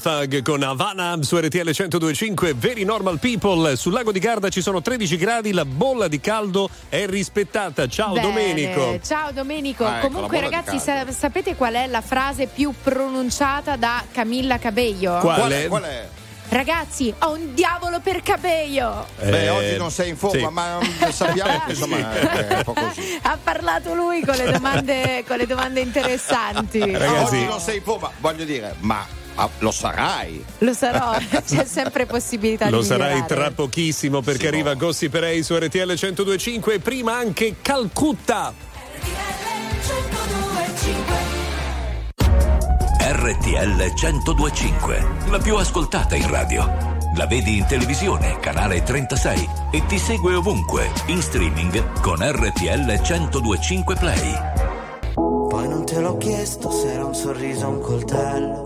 [0.00, 3.76] Thug con Havana su RTL 1025, Very Normal People.
[3.76, 7.86] Sul lago di Garda ci sono 13 gradi, la bolla di caldo è rispettata.
[7.88, 8.26] Ciao Bene.
[8.26, 8.98] Domenico.
[9.04, 9.84] Ciao Domenico.
[9.84, 15.18] Ah, ecco, Comunque, ragazzi, sa- sapete qual è la frase più pronunciata da Camilla Cabello?
[15.20, 15.66] Quale?
[15.68, 16.08] Qual è?
[16.48, 19.04] Ragazzi, ho un diavolo per Cabello.
[19.18, 20.52] Beh, Eh, oggi non sei in forma, sì.
[20.54, 23.18] ma mm, sappiamo che insomma è un po' così.
[23.22, 26.80] Ha parlato lui con le domande, con le domande interessanti.
[26.80, 29.04] Oggi non sei in forma, voglio dire, ma
[29.36, 30.44] ah, lo sarai.
[30.58, 31.16] Lo sarò,
[31.46, 33.34] c'è sempre possibilità Lo di sarai migliorare.
[33.34, 38.52] tra pochissimo perché arriva Gossip Ray su RTL 1025 e prima anche Calcutta.
[43.08, 46.94] RTL 1025, la più ascoltata in radio.
[47.16, 53.94] La vedi in televisione, canale 36 e ti segue ovunque, in streaming con RTL 1025
[53.94, 54.34] Play.
[55.14, 58.65] Poi non te l'ho chiesto se era un sorriso o un coltello.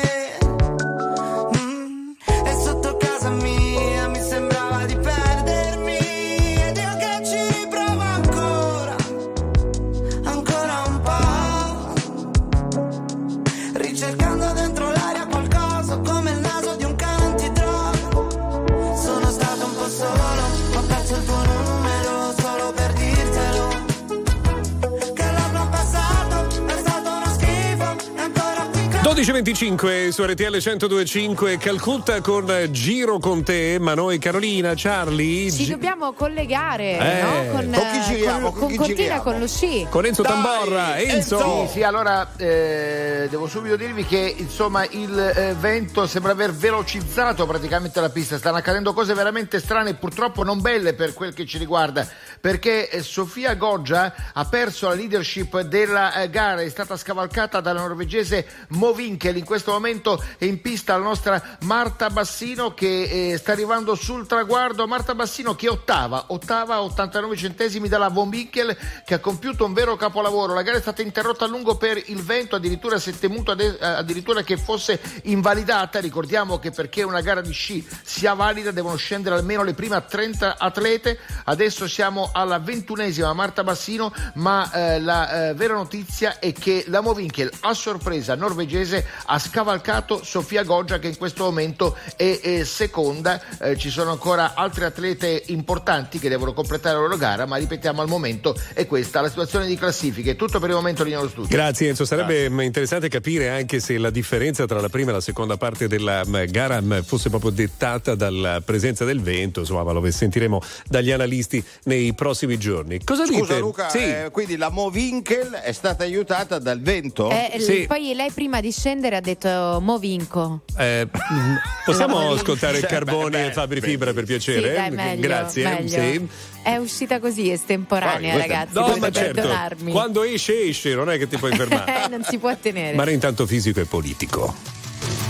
[29.21, 35.51] 11.25 su RTL 102.5 Calcutta con Giro con te, ma noi Carolina, Charlie.
[35.51, 37.21] Ci gi- dobbiamo collegare eh.
[37.21, 37.51] no?
[37.51, 39.85] con, con chi giriamo, con, con, chi con lo sci.
[39.91, 40.97] Con Enzo Dai, Tamborra.
[40.97, 41.37] Enzo.
[41.37, 41.65] Enzo.
[41.67, 47.45] Sì, sì, allora eh, devo subito dirvi che insomma il eh, vento sembra aver velocizzato
[47.45, 48.39] praticamente la pista.
[48.39, 52.09] Stanno accadendo cose veramente strane e purtroppo non belle per quel che ci riguarda
[52.41, 57.81] perché eh, Sofia Goggia ha perso la leadership della eh, gara, è stata scavalcata dalla
[57.81, 63.51] norvegese Movinkel, in questo momento è in pista la nostra Marta Bassino che eh, sta
[63.51, 68.75] arrivando sul traguardo, Marta Bassino che è ottava, ottava a 89 centesimi dalla Von Winkel
[69.05, 70.53] che ha compiuto un vero capolavoro.
[70.53, 74.41] La gara è stata interrotta a lungo per il vento, addirittura si è temuto addirittura
[74.41, 75.99] che fosse invalidata.
[75.99, 80.57] Ricordiamo che perché una gara di sci sia valida devono scendere almeno le prime 30
[80.57, 81.19] atlete.
[81.45, 87.01] Adesso siamo alla ventunesima Marta Bassino, ma eh, la eh, vera notizia è che la
[87.01, 93.41] Movinkel a sorpresa norvegese ha scavalcato Sofia Goggia che in questo momento è, è seconda.
[93.59, 98.01] Eh, ci sono ancora altre atlete importanti che devono completare la loro gara, ma ripetiamo
[98.01, 100.35] al momento è questa la situazione di classifiche.
[100.35, 101.49] Tutto per il momento linea allo studio.
[101.49, 102.65] Grazie Enzo, sarebbe Grazie.
[102.65, 106.81] interessante capire anche se la differenza tra la prima e la seconda parte della gara
[107.03, 113.03] fosse proprio dettata dalla presenza del vento, insomma lo sentiremo dagli analisti nei prossimi giorni.
[113.03, 113.57] Cosa Scusa, dite?
[113.59, 113.97] Luca, sì.
[113.97, 117.31] eh, quindi la Movinkel è stata aiutata dal vento?
[117.31, 117.85] Eh, Sì.
[117.87, 120.61] Poi lei prima di scendere ha detto mo vinco.
[120.77, 121.07] Eh,
[121.83, 124.69] possiamo ascoltare Cioè, Carboni beh, e Fabri beh, Fibra per piacere?
[124.69, 125.63] Sì, dai, meglio, Grazie.
[125.63, 125.89] meglio.
[125.89, 126.27] Sì.
[126.61, 128.73] È uscita così, estemporanea, Questa- ragazzi.
[128.75, 129.91] No, ma certo, perdonarmi.
[129.91, 131.89] quando esce esce, non è che ti puoi fermare.
[132.05, 132.95] Eh, non si può tenere.
[132.95, 134.53] Ma intanto fisico e politico.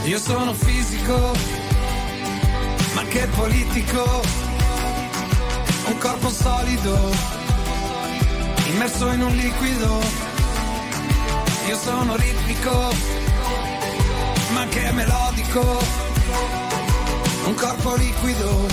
[0.04, 1.32] Io sono fisico,
[2.96, 4.51] ma che politico.
[5.86, 7.12] Un corpo solido,
[8.68, 10.00] immerso in un liquido.
[11.68, 12.94] Io sono ritmico,
[14.54, 15.80] ma che melodico.
[17.46, 18.68] Un corpo liquido,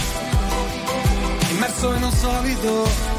[1.51, 3.17] immerso in un solido.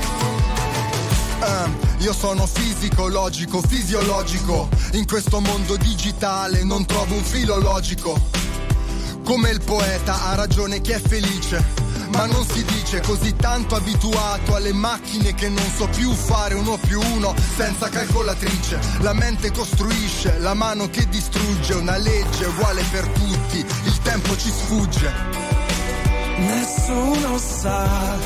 [1.40, 1.70] Ah,
[2.00, 4.70] io sono fisico, logico, fisiologico.
[4.94, 8.20] In questo mondo digitale non trovo un filo logico.
[9.24, 11.79] Come il poeta ha ragione chi è felice.
[12.12, 16.78] Ma non si dice così tanto abituato alle macchine che non so più fare uno
[16.78, 18.80] più uno senza calcolatrice.
[19.00, 24.50] La mente costruisce, la mano che distrugge, una legge uguale per tutti, il tempo ci
[24.50, 25.14] sfugge.
[26.38, 28.18] Nessuno sa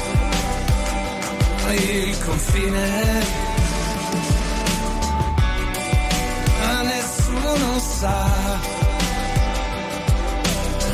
[1.72, 3.26] il confine.
[6.62, 8.30] Ma nessuno sa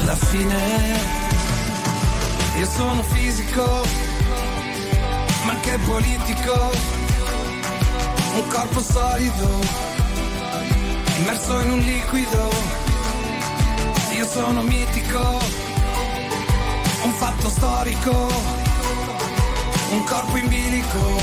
[0.06, 1.19] la fine.
[2.60, 3.86] Io sono fisico,
[5.46, 6.72] ma che politico.
[8.36, 9.50] Un corpo solido,
[11.18, 12.50] immerso in un liquido.
[14.16, 15.40] Io sono mitico,
[17.04, 18.68] un fatto storico
[19.92, 21.22] un corpo in bilico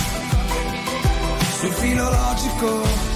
[1.59, 3.16] sul filo logico.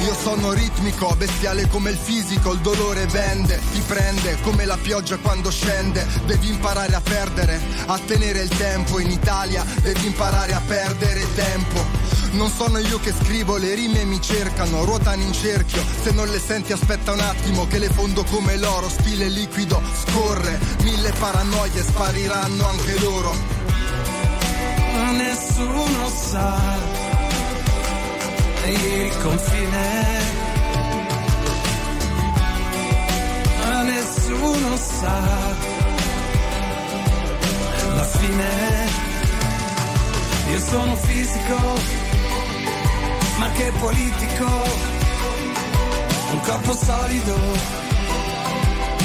[0.00, 5.18] Io sono ritmico, bestiale come il fisico, il dolore vende, ti prende come la pioggia
[5.18, 10.62] quando scende, devi imparare a perdere, a tenere il tempo, in Italia devi imparare a
[10.66, 11.84] perdere tempo.
[12.32, 16.40] Non sono io che scrivo, le rime mi cercano, ruotano in cerchio, se non le
[16.40, 22.66] senti aspetta un attimo che le fondo come l'oro, stile liquido, scorre, mille paranoie spariranno
[22.66, 23.34] anche loro.
[24.94, 26.99] Ma nessuno sa
[28.68, 29.88] il confine.
[33.66, 35.20] Ma nessuno sa
[37.94, 38.88] la fine.
[40.50, 41.58] Io sono fisico,
[43.38, 44.98] ma che politico.
[46.32, 47.36] Un corpo solido,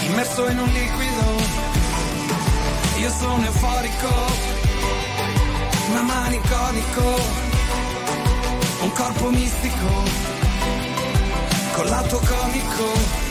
[0.07, 1.63] immerso in un liquido.
[2.97, 4.13] Io sono euforico,
[5.91, 7.44] ma maniconico
[8.81, 10.03] un corpo mistico,
[11.73, 13.23] con lato comico.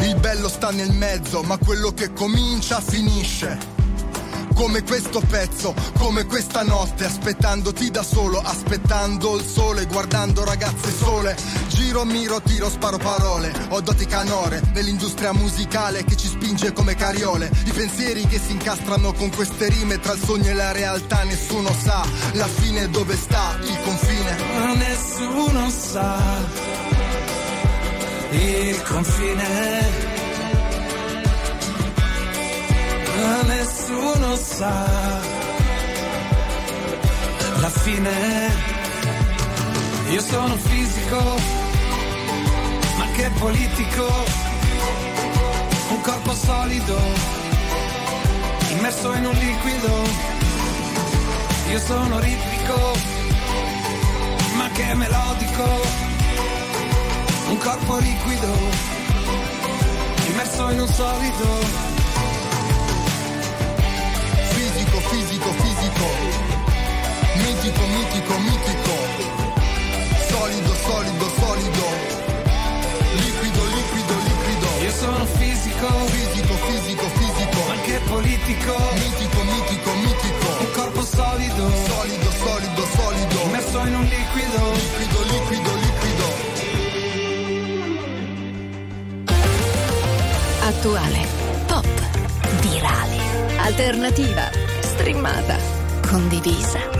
[0.00, 3.79] Il bello sta nel mezzo, ma quello che comincia finisce.
[4.60, 11.34] Come questo pezzo, come questa notte, aspettandoti da solo, aspettando il sole, guardando ragazze sole.
[11.68, 13.50] Giro, miro, tiro, sparo parole.
[13.70, 17.50] Ho doti canore nell'industria musicale che ci spinge come cariole.
[17.64, 21.72] I pensieri che si incastrano con queste rime tra il sogno e la realtà, nessuno
[21.72, 24.36] sa la fine dove sta il confine.
[24.58, 26.36] Ma nessuno sa
[28.32, 30.09] il confine.
[33.90, 34.86] Nessuno sa
[37.60, 38.68] la fine.
[40.10, 41.20] Io sono fisico,
[42.96, 44.06] ma che politico.
[45.90, 46.98] Un corpo solido,
[48.70, 49.94] immerso in un liquido.
[51.70, 52.92] Io sono ritmico,
[54.56, 55.68] ma che melodico.
[57.48, 58.54] Un corpo liquido,
[60.28, 61.99] immerso in un solido.
[68.20, 68.94] Mitico, mitico.
[70.28, 71.86] Solido, solido, solido.
[73.16, 74.68] Liquido, liquido, liquido.
[74.84, 77.58] Io sono fisico, fisico, fisico, fisico.
[77.68, 78.76] ma che politico.
[79.00, 80.48] Mitico, mitico, mitico.
[80.60, 83.40] Un corpo solido, solido, solido, solido.
[83.46, 84.60] immerso in un liquido.
[84.74, 86.26] Liquido, liquido, liquido.
[90.68, 91.26] Attuale,
[91.66, 91.86] pop,
[92.60, 93.18] virale,
[93.58, 94.50] alternativa,
[94.82, 95.56] streamata,
[96.06, 96.99] condivisa.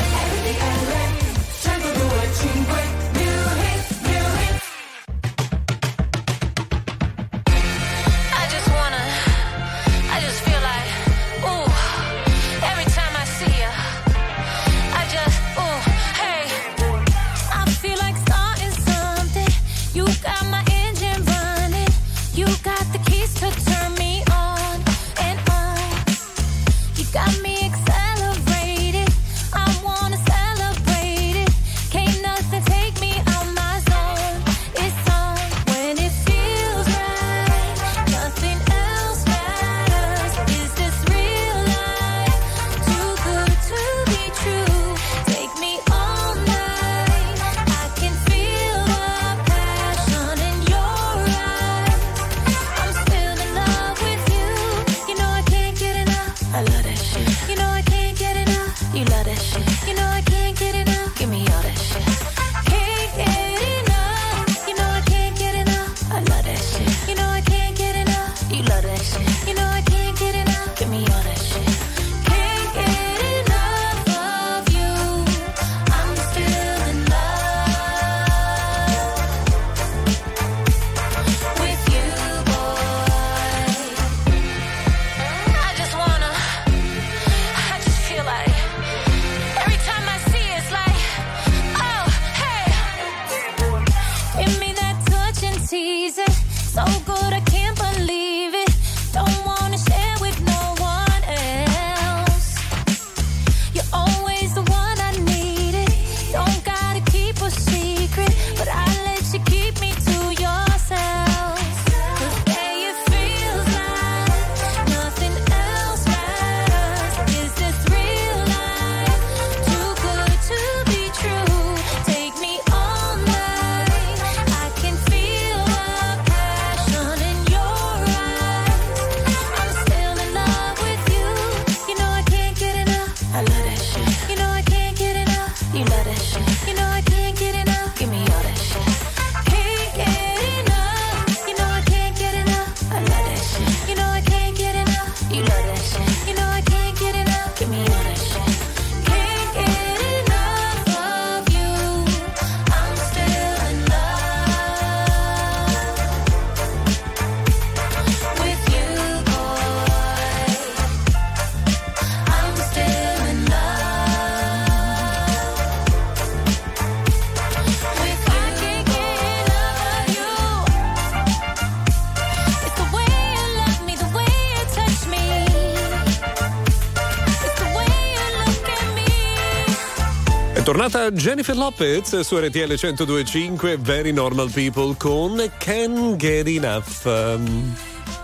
[180.81, 187.03] Tornata Jennifer Lopez su RTL 1025 Very Normal People con Can Get Enough.
[187.03, 187.75] Um,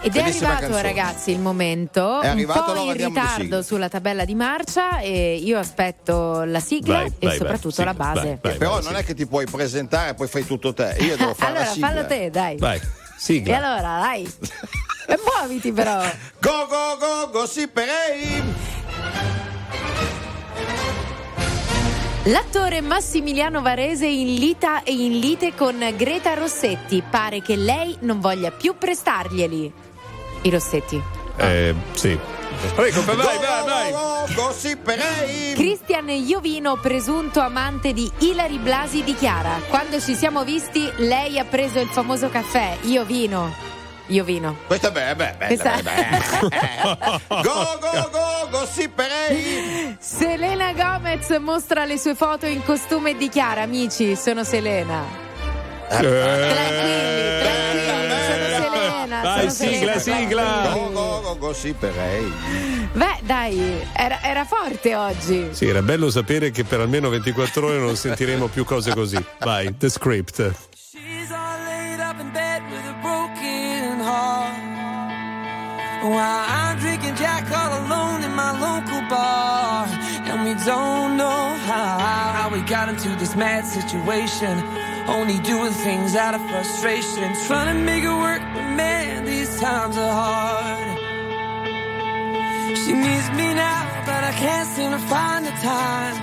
[0.02, 0.82] Ed è arrivato, canzone.
[0.82, 2.20] ragazzi, il momento.
[2.20, 6.60] È arrivato, un po' allora in ritardo sulla tabella di marcia e io aspetto la
[6.60, 8.40] sigla Vai, e vai, soprattutto la base.
[8.42, 10.96] Però non è che ti puoi presentare e poi fai tutto te.
[11.02, 11.88] Io devo fare allora, la sigla.
[11.88, 12.58] fallo te, dai.
[12.58, 12.82] Vai, E
[13.18, 13.58] sigla.
[13.58, 14.24] allora, dai.
[15.06, 16.02] e muoviti però.
[16.40, 18.77] Go go go go Sipperei!
[22.28, 27.02] L'attore Massimiliano Varese in lita e in lite con Greta Rossetti.
[27.10, 29.74] Pare che lei non voglia più prestarglieli.
[30.42, 31.02] I Rossetti.
[31.38, 32.20] Eh, sì.
[32.76, 34.54] Prego, vai, vai, vai.
[34.54, 35.54] Sipperei!
[35.54, 41.80] Christian Iovino, presunto amante di Ilari Blasi, dichiara: Quando ci siamo visti, lei ha preso
[41.80, 42.76] il famoso caffè.
[42.84, 43.06] Io
[44.08, 44.16] vino.
[44.16, 44.58] Io vino.
[44.68, 47.22] Questa è bella, bella, Questa- bella.
[47.42, 49.96] Go go go go Sipperei!
[50.00, 55.04] Selena Gomez mostra le sue foto in costume e dichiara: Amici, sono Selena.
[55.88, 57.82] Tranquilli, tranquilli,
[58.28, 59.38] sono Selena.
[59.38, 60.70] Sono sigla, Selena, sigla.
[60.74, 62.34] Go go go go Sipperei!
[62.94, 65.50] Beh, dai, era, era forte oggi.
[65.52, 69.24] Sì, era bello sapere che per almeno 24 ore non sentiremo più cose così.
[69.40, 70.52] Vai, the script.
[74.18, 74.78] Heart.
[76.04, 79.88] While I'm drinking Jack all alone in my local bar.
[80.30, 81.98] And we don't know how,
[82.38, 84.54] how we got into this mad situation.
[85.08, 87.24] Only doing things out of frustration.
[87.48, 90.98] Trying to make it work, but man, these times are hard.
[92.82, 96.16] She needs me now, but I can't seem to find the time.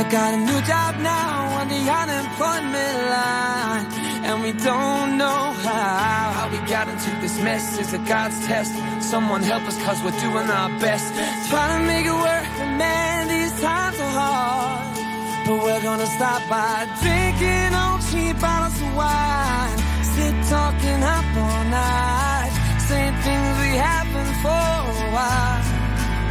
[0.00, 4.09] I got a new job now on the unemployment line.
[4.26, 7.78] And we don't know how, how we got into this mess.
[7.78, 8.72] Is it God's test?
[9.00, 11.14] Someone help us cause we're doing our best.
[11.48, 12.46] Trying to make it work,
[12.78, 15.00] man, these times are hard.
[15.46, 19.78] But we're gonna stop by drinking on cheap bottles of wine.
[20.14, 22.52] Sit talking up all night.
[22.86, 25.62] Saying things we haven't for a while.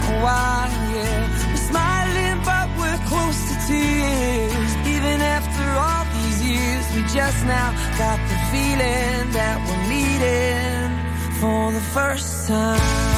[0.10, 0.79] A while,
[7.20, 10.90] just now got the feeling that we're meeting
[11.42, 13.09] for the first time.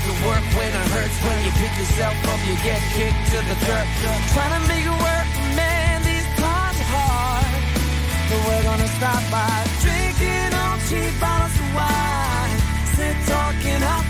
[0.00, 1.16] Make it work when it hurts.
[1.24, 3.86] When you pick yourself up, you get kicked to the dirt.
[4.32, 7.52] Trying to make it work, man, these times are hard.
[8.28, 12.58] But we're gonna stop by drinking on cheap bottles of wine.
[12.96, 14.09] Sit talking up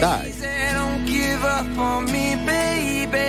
[0.00, 0.34] Dai.
[0.72, 3.20] Don't give up on me, baby.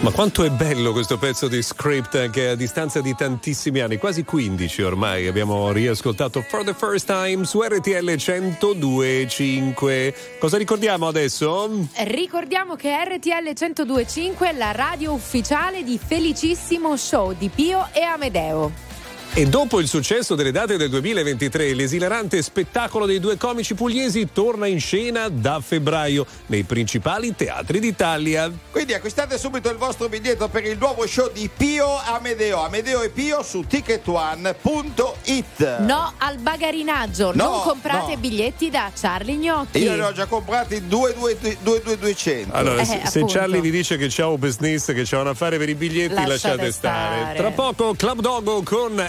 [0.00, 4.24] Ma quanto è bello questo pezzo di script che a distanza di tantissimi anni, quasi
[4.24, 10.14] 15 ormai, abbiamo riascoltato for the first time su RTL 102.5.
[10.40, 11.70] Cosa ricordiamo adesso?
[11.98, 18.91] Ricordiamo che RTL 1025 è la radio ufficiale di Felicissimo Show di Pio e Amedeo.
[19.34, 24.66] E dopo il successo delle date del 2023, l'esilarante spettacolo dei due comici pugliesi torna
[24.66, 28.52] in scena da febbraio nei principali teatri d'Italia.
[28.70, 32.62] Quindi acquistate subito il vostro biglietto per il nuovo show di Pio Amedeo.
[32.62, 35.78] Amedeo e Pio su ticketone.it.
[35.78, 38.20] No al bagarinaggio, No, non comprate no.
[38.20, 39.78] biglietti da Charlie Gnocchi.
[39.78, 42.54] Io ne ho già comprati 22200.
[42.54, 43.24] Allora, Eh, se, se.
[43.26, 46.28] Charlie vi dice che c'è un business, che c'è un affare per i biglietti, Lasciate
[46.28, 47.16] lasciate stare.
[47.20, 47.36] stare.
[47.38, 49.08] Tra poco Club Dogo con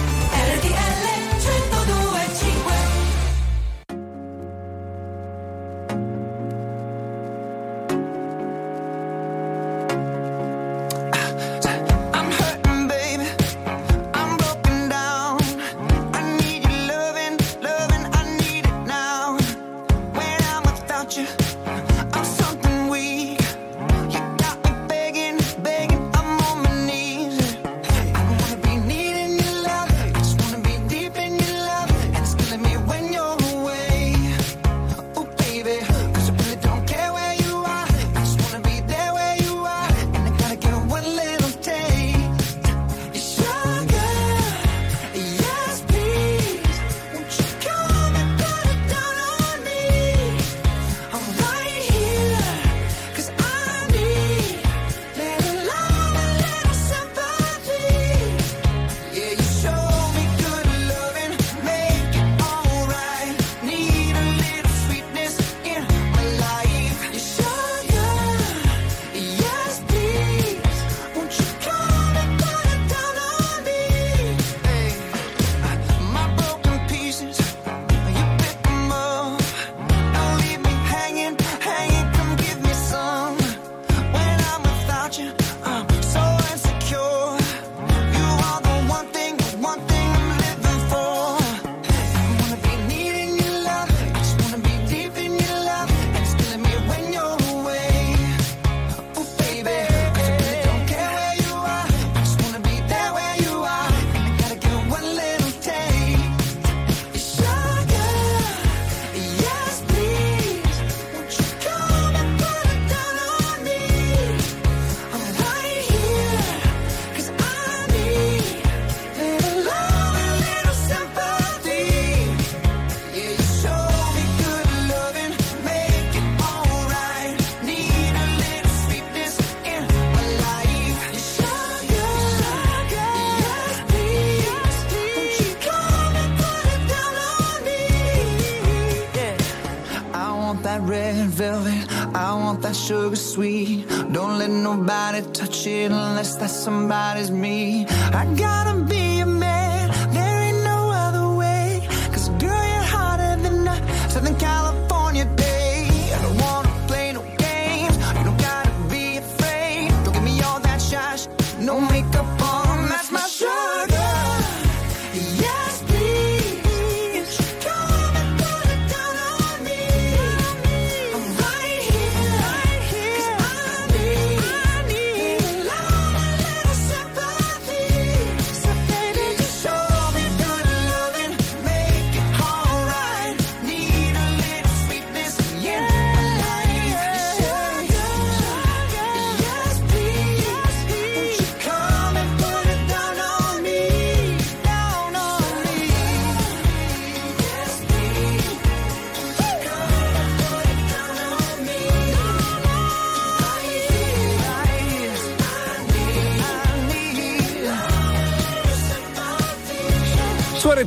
[146.51, 147.70] Somebody's me.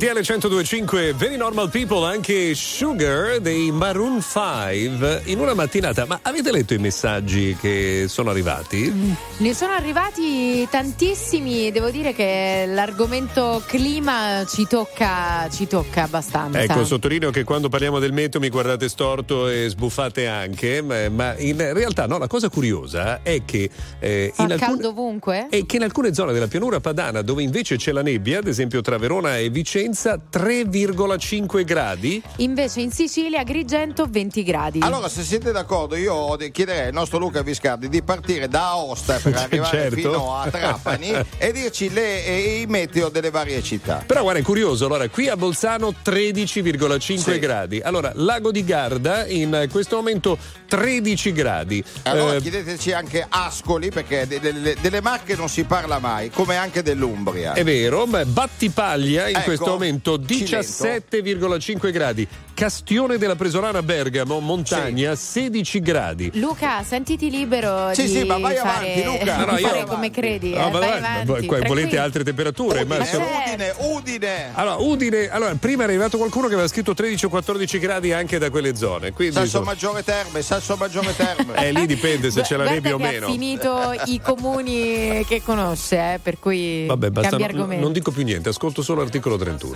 [0.05, 6.05] Su RTL 1025 Very Normal People anche Sugar dei Maroon 5 in una mattinata.
[6.05, 8.93] Ma avete letto i messaggi che sono arrivati?
[9.37, 16.61] Ne sono arrivati tantissimi, devo dire che l'argomento clima ci tocca, ci tocca abbastanza.
[16.61, 21.37] Ecco, sottolineo che quando parliamo del meteo mi guardate storto e sbuffate anche, ma, ma
[21.37, 23.69] in realtà no, la cosa curiosa è che
[23.99, 25.47] eh, Fa in alcune, caldo ovunque?
[25.49, 28.79] è che in alcune zone della pianura padana dove invece c'è la nebbia, ad esempio
[28.81, 32.21] tra Verona e Vicenza, 3,5 gradi.
[32.37, 34.79] Invece in Sicilia, Agrigento, 20 gradi.
[34.81, 39.35] Allora, se siete d'accordo, io chiederei al nostro Luca Viscardi di partire da Aosta per
[39.37, 39.95] arrivare Certo.
[39.95, 44.03] fino a Trapani e dirci le, e i meteo delle varie città.
[44.05, 47.39] Però guarda, è curioso, allora qui a Bolzano 13,5 Sì.
[47.39, 47.79] gradi.
[47.83, 50.37] Allora, Lago di Garda in questo momento
[50.67, 51.83] 13 gradi.
[52.03, 56.55] Allora Eh, chiedeteci anche Ascoli, perché de- delle, delle Marche non si parla mai, come
[56.57, 57.53] anche dell'Umbria.
[57.53, 60.17] È vero, ma Battipaglia in Ecco, questo momento Cilento.
[60.17, 62.27] 17,5 gradi.
[62.53, 66.31] Castione della Presolana Bergamo, montagna 16 gradi.
[66.35, 69.37] Luca, sentiti libero Sì, di sì, ma vai fare, avanti, Luca.
[69.37, 70.49] No, no, io- fare come credi.
[70.51, 72.79] No, eh, ma vai vai- avanti, volete altre temperature?
[72.81, 74.51] Udine, Ma sono- Udine, Udine.
[74.53, 78.37] Allora, Udine, allora, prima è arrivato qualcuno che aveva scritto 13 o 14 gradi anche
[78.37, 79.11] da quelle zone.
[79.11, 81.55] Quindi, Sasso insomma, Maggiore Terme, Sasso Maggiore Terme.
[81.67, 83.27] eh, lì dipende se c'è la nebbia o meno.
[83.27, 87.83] ha finito i comuni che conosce, eh, per cui Vabbè, basta, cambia non, argomento.
[87.83, 89.75] non dico più niente, ascolto solo l'articolo 31.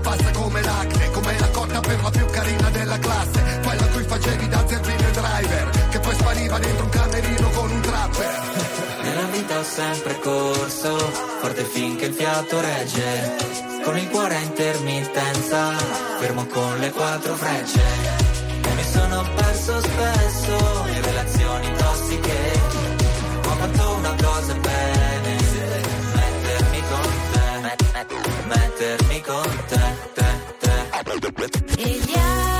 [0.00, 4.48] passa come l'acne Come la cotta per la più carina della classe Quella cui facevi
[4.48, 8.40] da zerbino driver Che poi spariva dentro un camerino con un trapper
[9.02, 10.96] Nella vita ho sempre corso,
[11.40, 13.36] forte finché il fiato regge.
[13.82, 15.72] Con il cuore a intermittenza,
[16.18, 17.80] fermo con le quattro frecce.
[18.62, 21.09] E mi sono perso spesso
[28.80, 29.80] mettermi con te,
[30.14, 30.24] te,
[30.58, 31.82] te.
[31.82, 32.59] E gli altri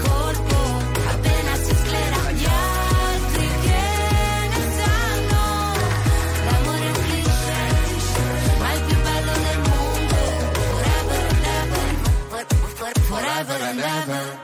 [13.43, 14.39] forever and ever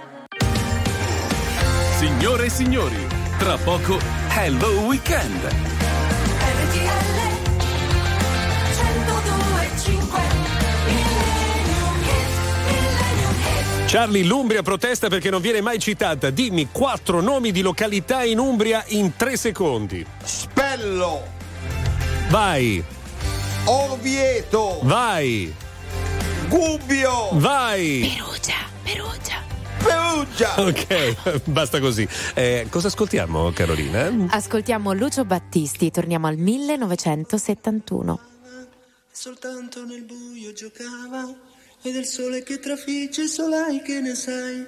[1.98, 3.08] Signore e signori,
[3.38, 4.00] tra poco
[4.30, 5.44] Hello Weekend.
[5.44, 5.86] RTL
[8.74, 10.22] 102.5
[10.86, 12.28] Millennium Hit,
[12.66, 13.86] Millennium Hit.
[13.88, 16.30] Charlie, l'Umbria protesta perché non viene mai citata.
[16.30, 20.06] Dimmi quattro nomi di località in Umbria in tre secondi.
[20.24, 21.36] Spello,
[22.30, 22.84] Vai,
[23.66, 25.54] Orvieto, vai,
[26.48, 28.14] Gubbio, vai.
[28.16, 29.44] Perugia, Perugia.
[29.84, 30.62] Perugia.
[30.62, 32.08] Ok, basta così.
[32.34, 34.28] Eh, cosa ascoltiamo, Carolina?
[34.30, 38.20] Ascoltiamo Lucio Battisti, torniamo al 1971.
[39.12, 41.30] Soltanto nel buio giocava
[41.82, 44.66] e del sole che trafigge solai che ne sai.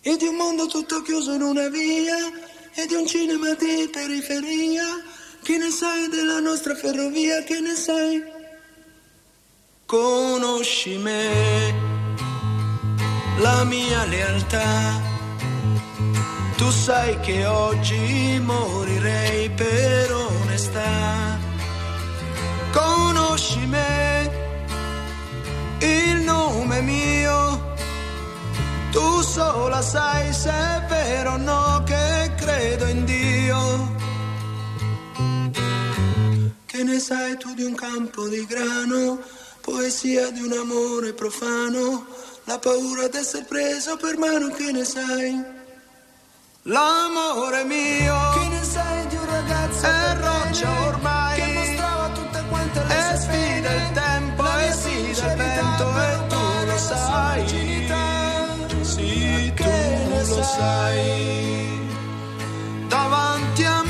[0.00, 2.16] E di un mondo tutto chiuso in una via
[2.74, 4.82] e di un cinema di periferia.
[5.44, 7.44] Che ne sai della nostra ferrovia?
[7.44, 8.34] Che ne sai?
[9.86, 11.72] Conosci me,
[13.38, 15.00] la mia lealtà.
[16.56, 21.38] Tu sai che oggi morirei per onestà.
[22.72, 24.30] Conosci me,
[25.78, 27.74] il nome mio.
[28.90, 33.94] Tu sola sai se è vero o no che credo in Dio.
[36.66, 39.20] Che ne sai tu di un campo di grano,
[39.66, 42.06] poesia di un amore profano,
[42.44, 45.44] la paura d'essere preso per mano, che ne sai?
[46.62, 52.80] L'amore mio, che ne sai di un ragazzo è roccia ormai, che mostrava tutte quante
[52.86, 57.86] le e sfida il tempo e il vento e tu lo sai, sì
[59.56, 59.64] tu
[60.28, 61.80] lo sai,
[62.86, 63.85] davanti a me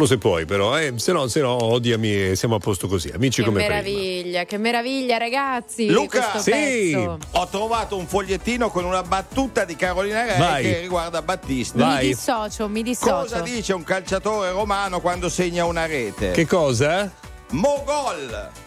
[0.00, 0.94] Solo se puoi, però, eh?
[0.96, 3.10] se no, se no, odiami e siamo a posto così.
[3.10, 3.74] Amici Che come prima.
[3.82, 5.90] meraviglia, che meraviglia, ragazzi.
[5.90, 7.18] Luca, questo pezzo.
[7.32, 10.62] ho trovato un fogliettino con una battuta di Carolina Re Vai.
[10.62, 11.98] che riguarda Battista.
[11.98, 13.10] Mi dissocio, mi dissocio.
[13.14, 16.30] Cosa dice un calciatore romano quando segna una rete?
[16.30, 17.12] Che cosa?
[17.50, 18.59] Mogol.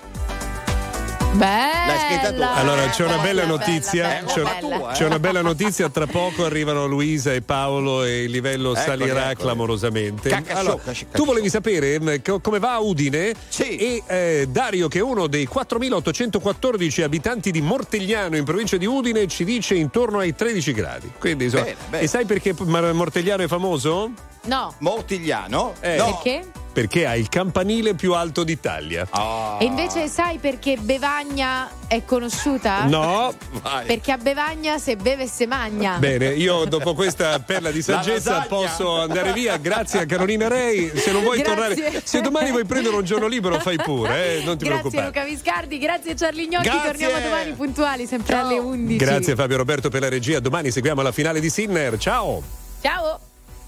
[1.38, 2.41] L'hai scritta tu.
[2.41, 4.91] Allora c'è una bella notizia, bella, c'è, bella.
[4.93, 9.31] c'è una bella notizia, tra poco arrivano Luisa e Paolo e il livello Eccoli, salirà
[9.31, 9.35] eccoli.
[9.47, 10.30] clamorosamente.
[10.30, 13.34] Cacca Allora, sciocca, cacca tu volevi sapere co- come va a Udine?
[13.47, 13.76] Sì.
[13.76, 19.27] E eh, Dario, che è uno dei 4.814 abitanti di Mortegliano in provincia di Udine,
[19.27, 21.11] ci dice intorno ai 13 gradi.
[21.18, 22.03] Quindi, insomma- Bene, bene.
[22.03, 24.11] E sai perché Mortegliano è famoso?
[24.45, 24.73] No.
[24.79, 25.73] Mortigliano?
[25.79, 25.95] Eh.
[25.95, 26.19] No.
[26.21, 26.45] Perché?
[26.73, 29.05] Perché ha il campanile più alto d'Italia.
[29.11, 29.57] Ah.
[29.61, 32.85] E invece sai perché Bevagna è conosciuta?
[32.85, 33.85] No, Vai.
[33.85, 35.97] Perché a Bevagna se beve se magna.
[35.97, 39.55] Bene, io dopo questa perla di saggezza posso andare via.
[39.57, 40.91] Grazie a Carolina Rei.
[40.95, 41.75] Se non vuoi Grazie.
[41.75, 45.05] tornare, se domani vuoi prendere un giorno libero, fai pure, eh, non ti Grazie preoccupare.
[45.05, 46.89] Luca Viscardi, grazie Charlie Gnocchi, Grazie.
[46.89, 48.97] torniamo domani puntuali, sempre alle 11.
[48.97, 50.39] Grazie Fabio Roberto per la regia.
[50.39, 51.97] Domani seguiamo la finale di Sinner.
[51.99, 52.41] Ciao!
[52.81, 53.19] Ciao!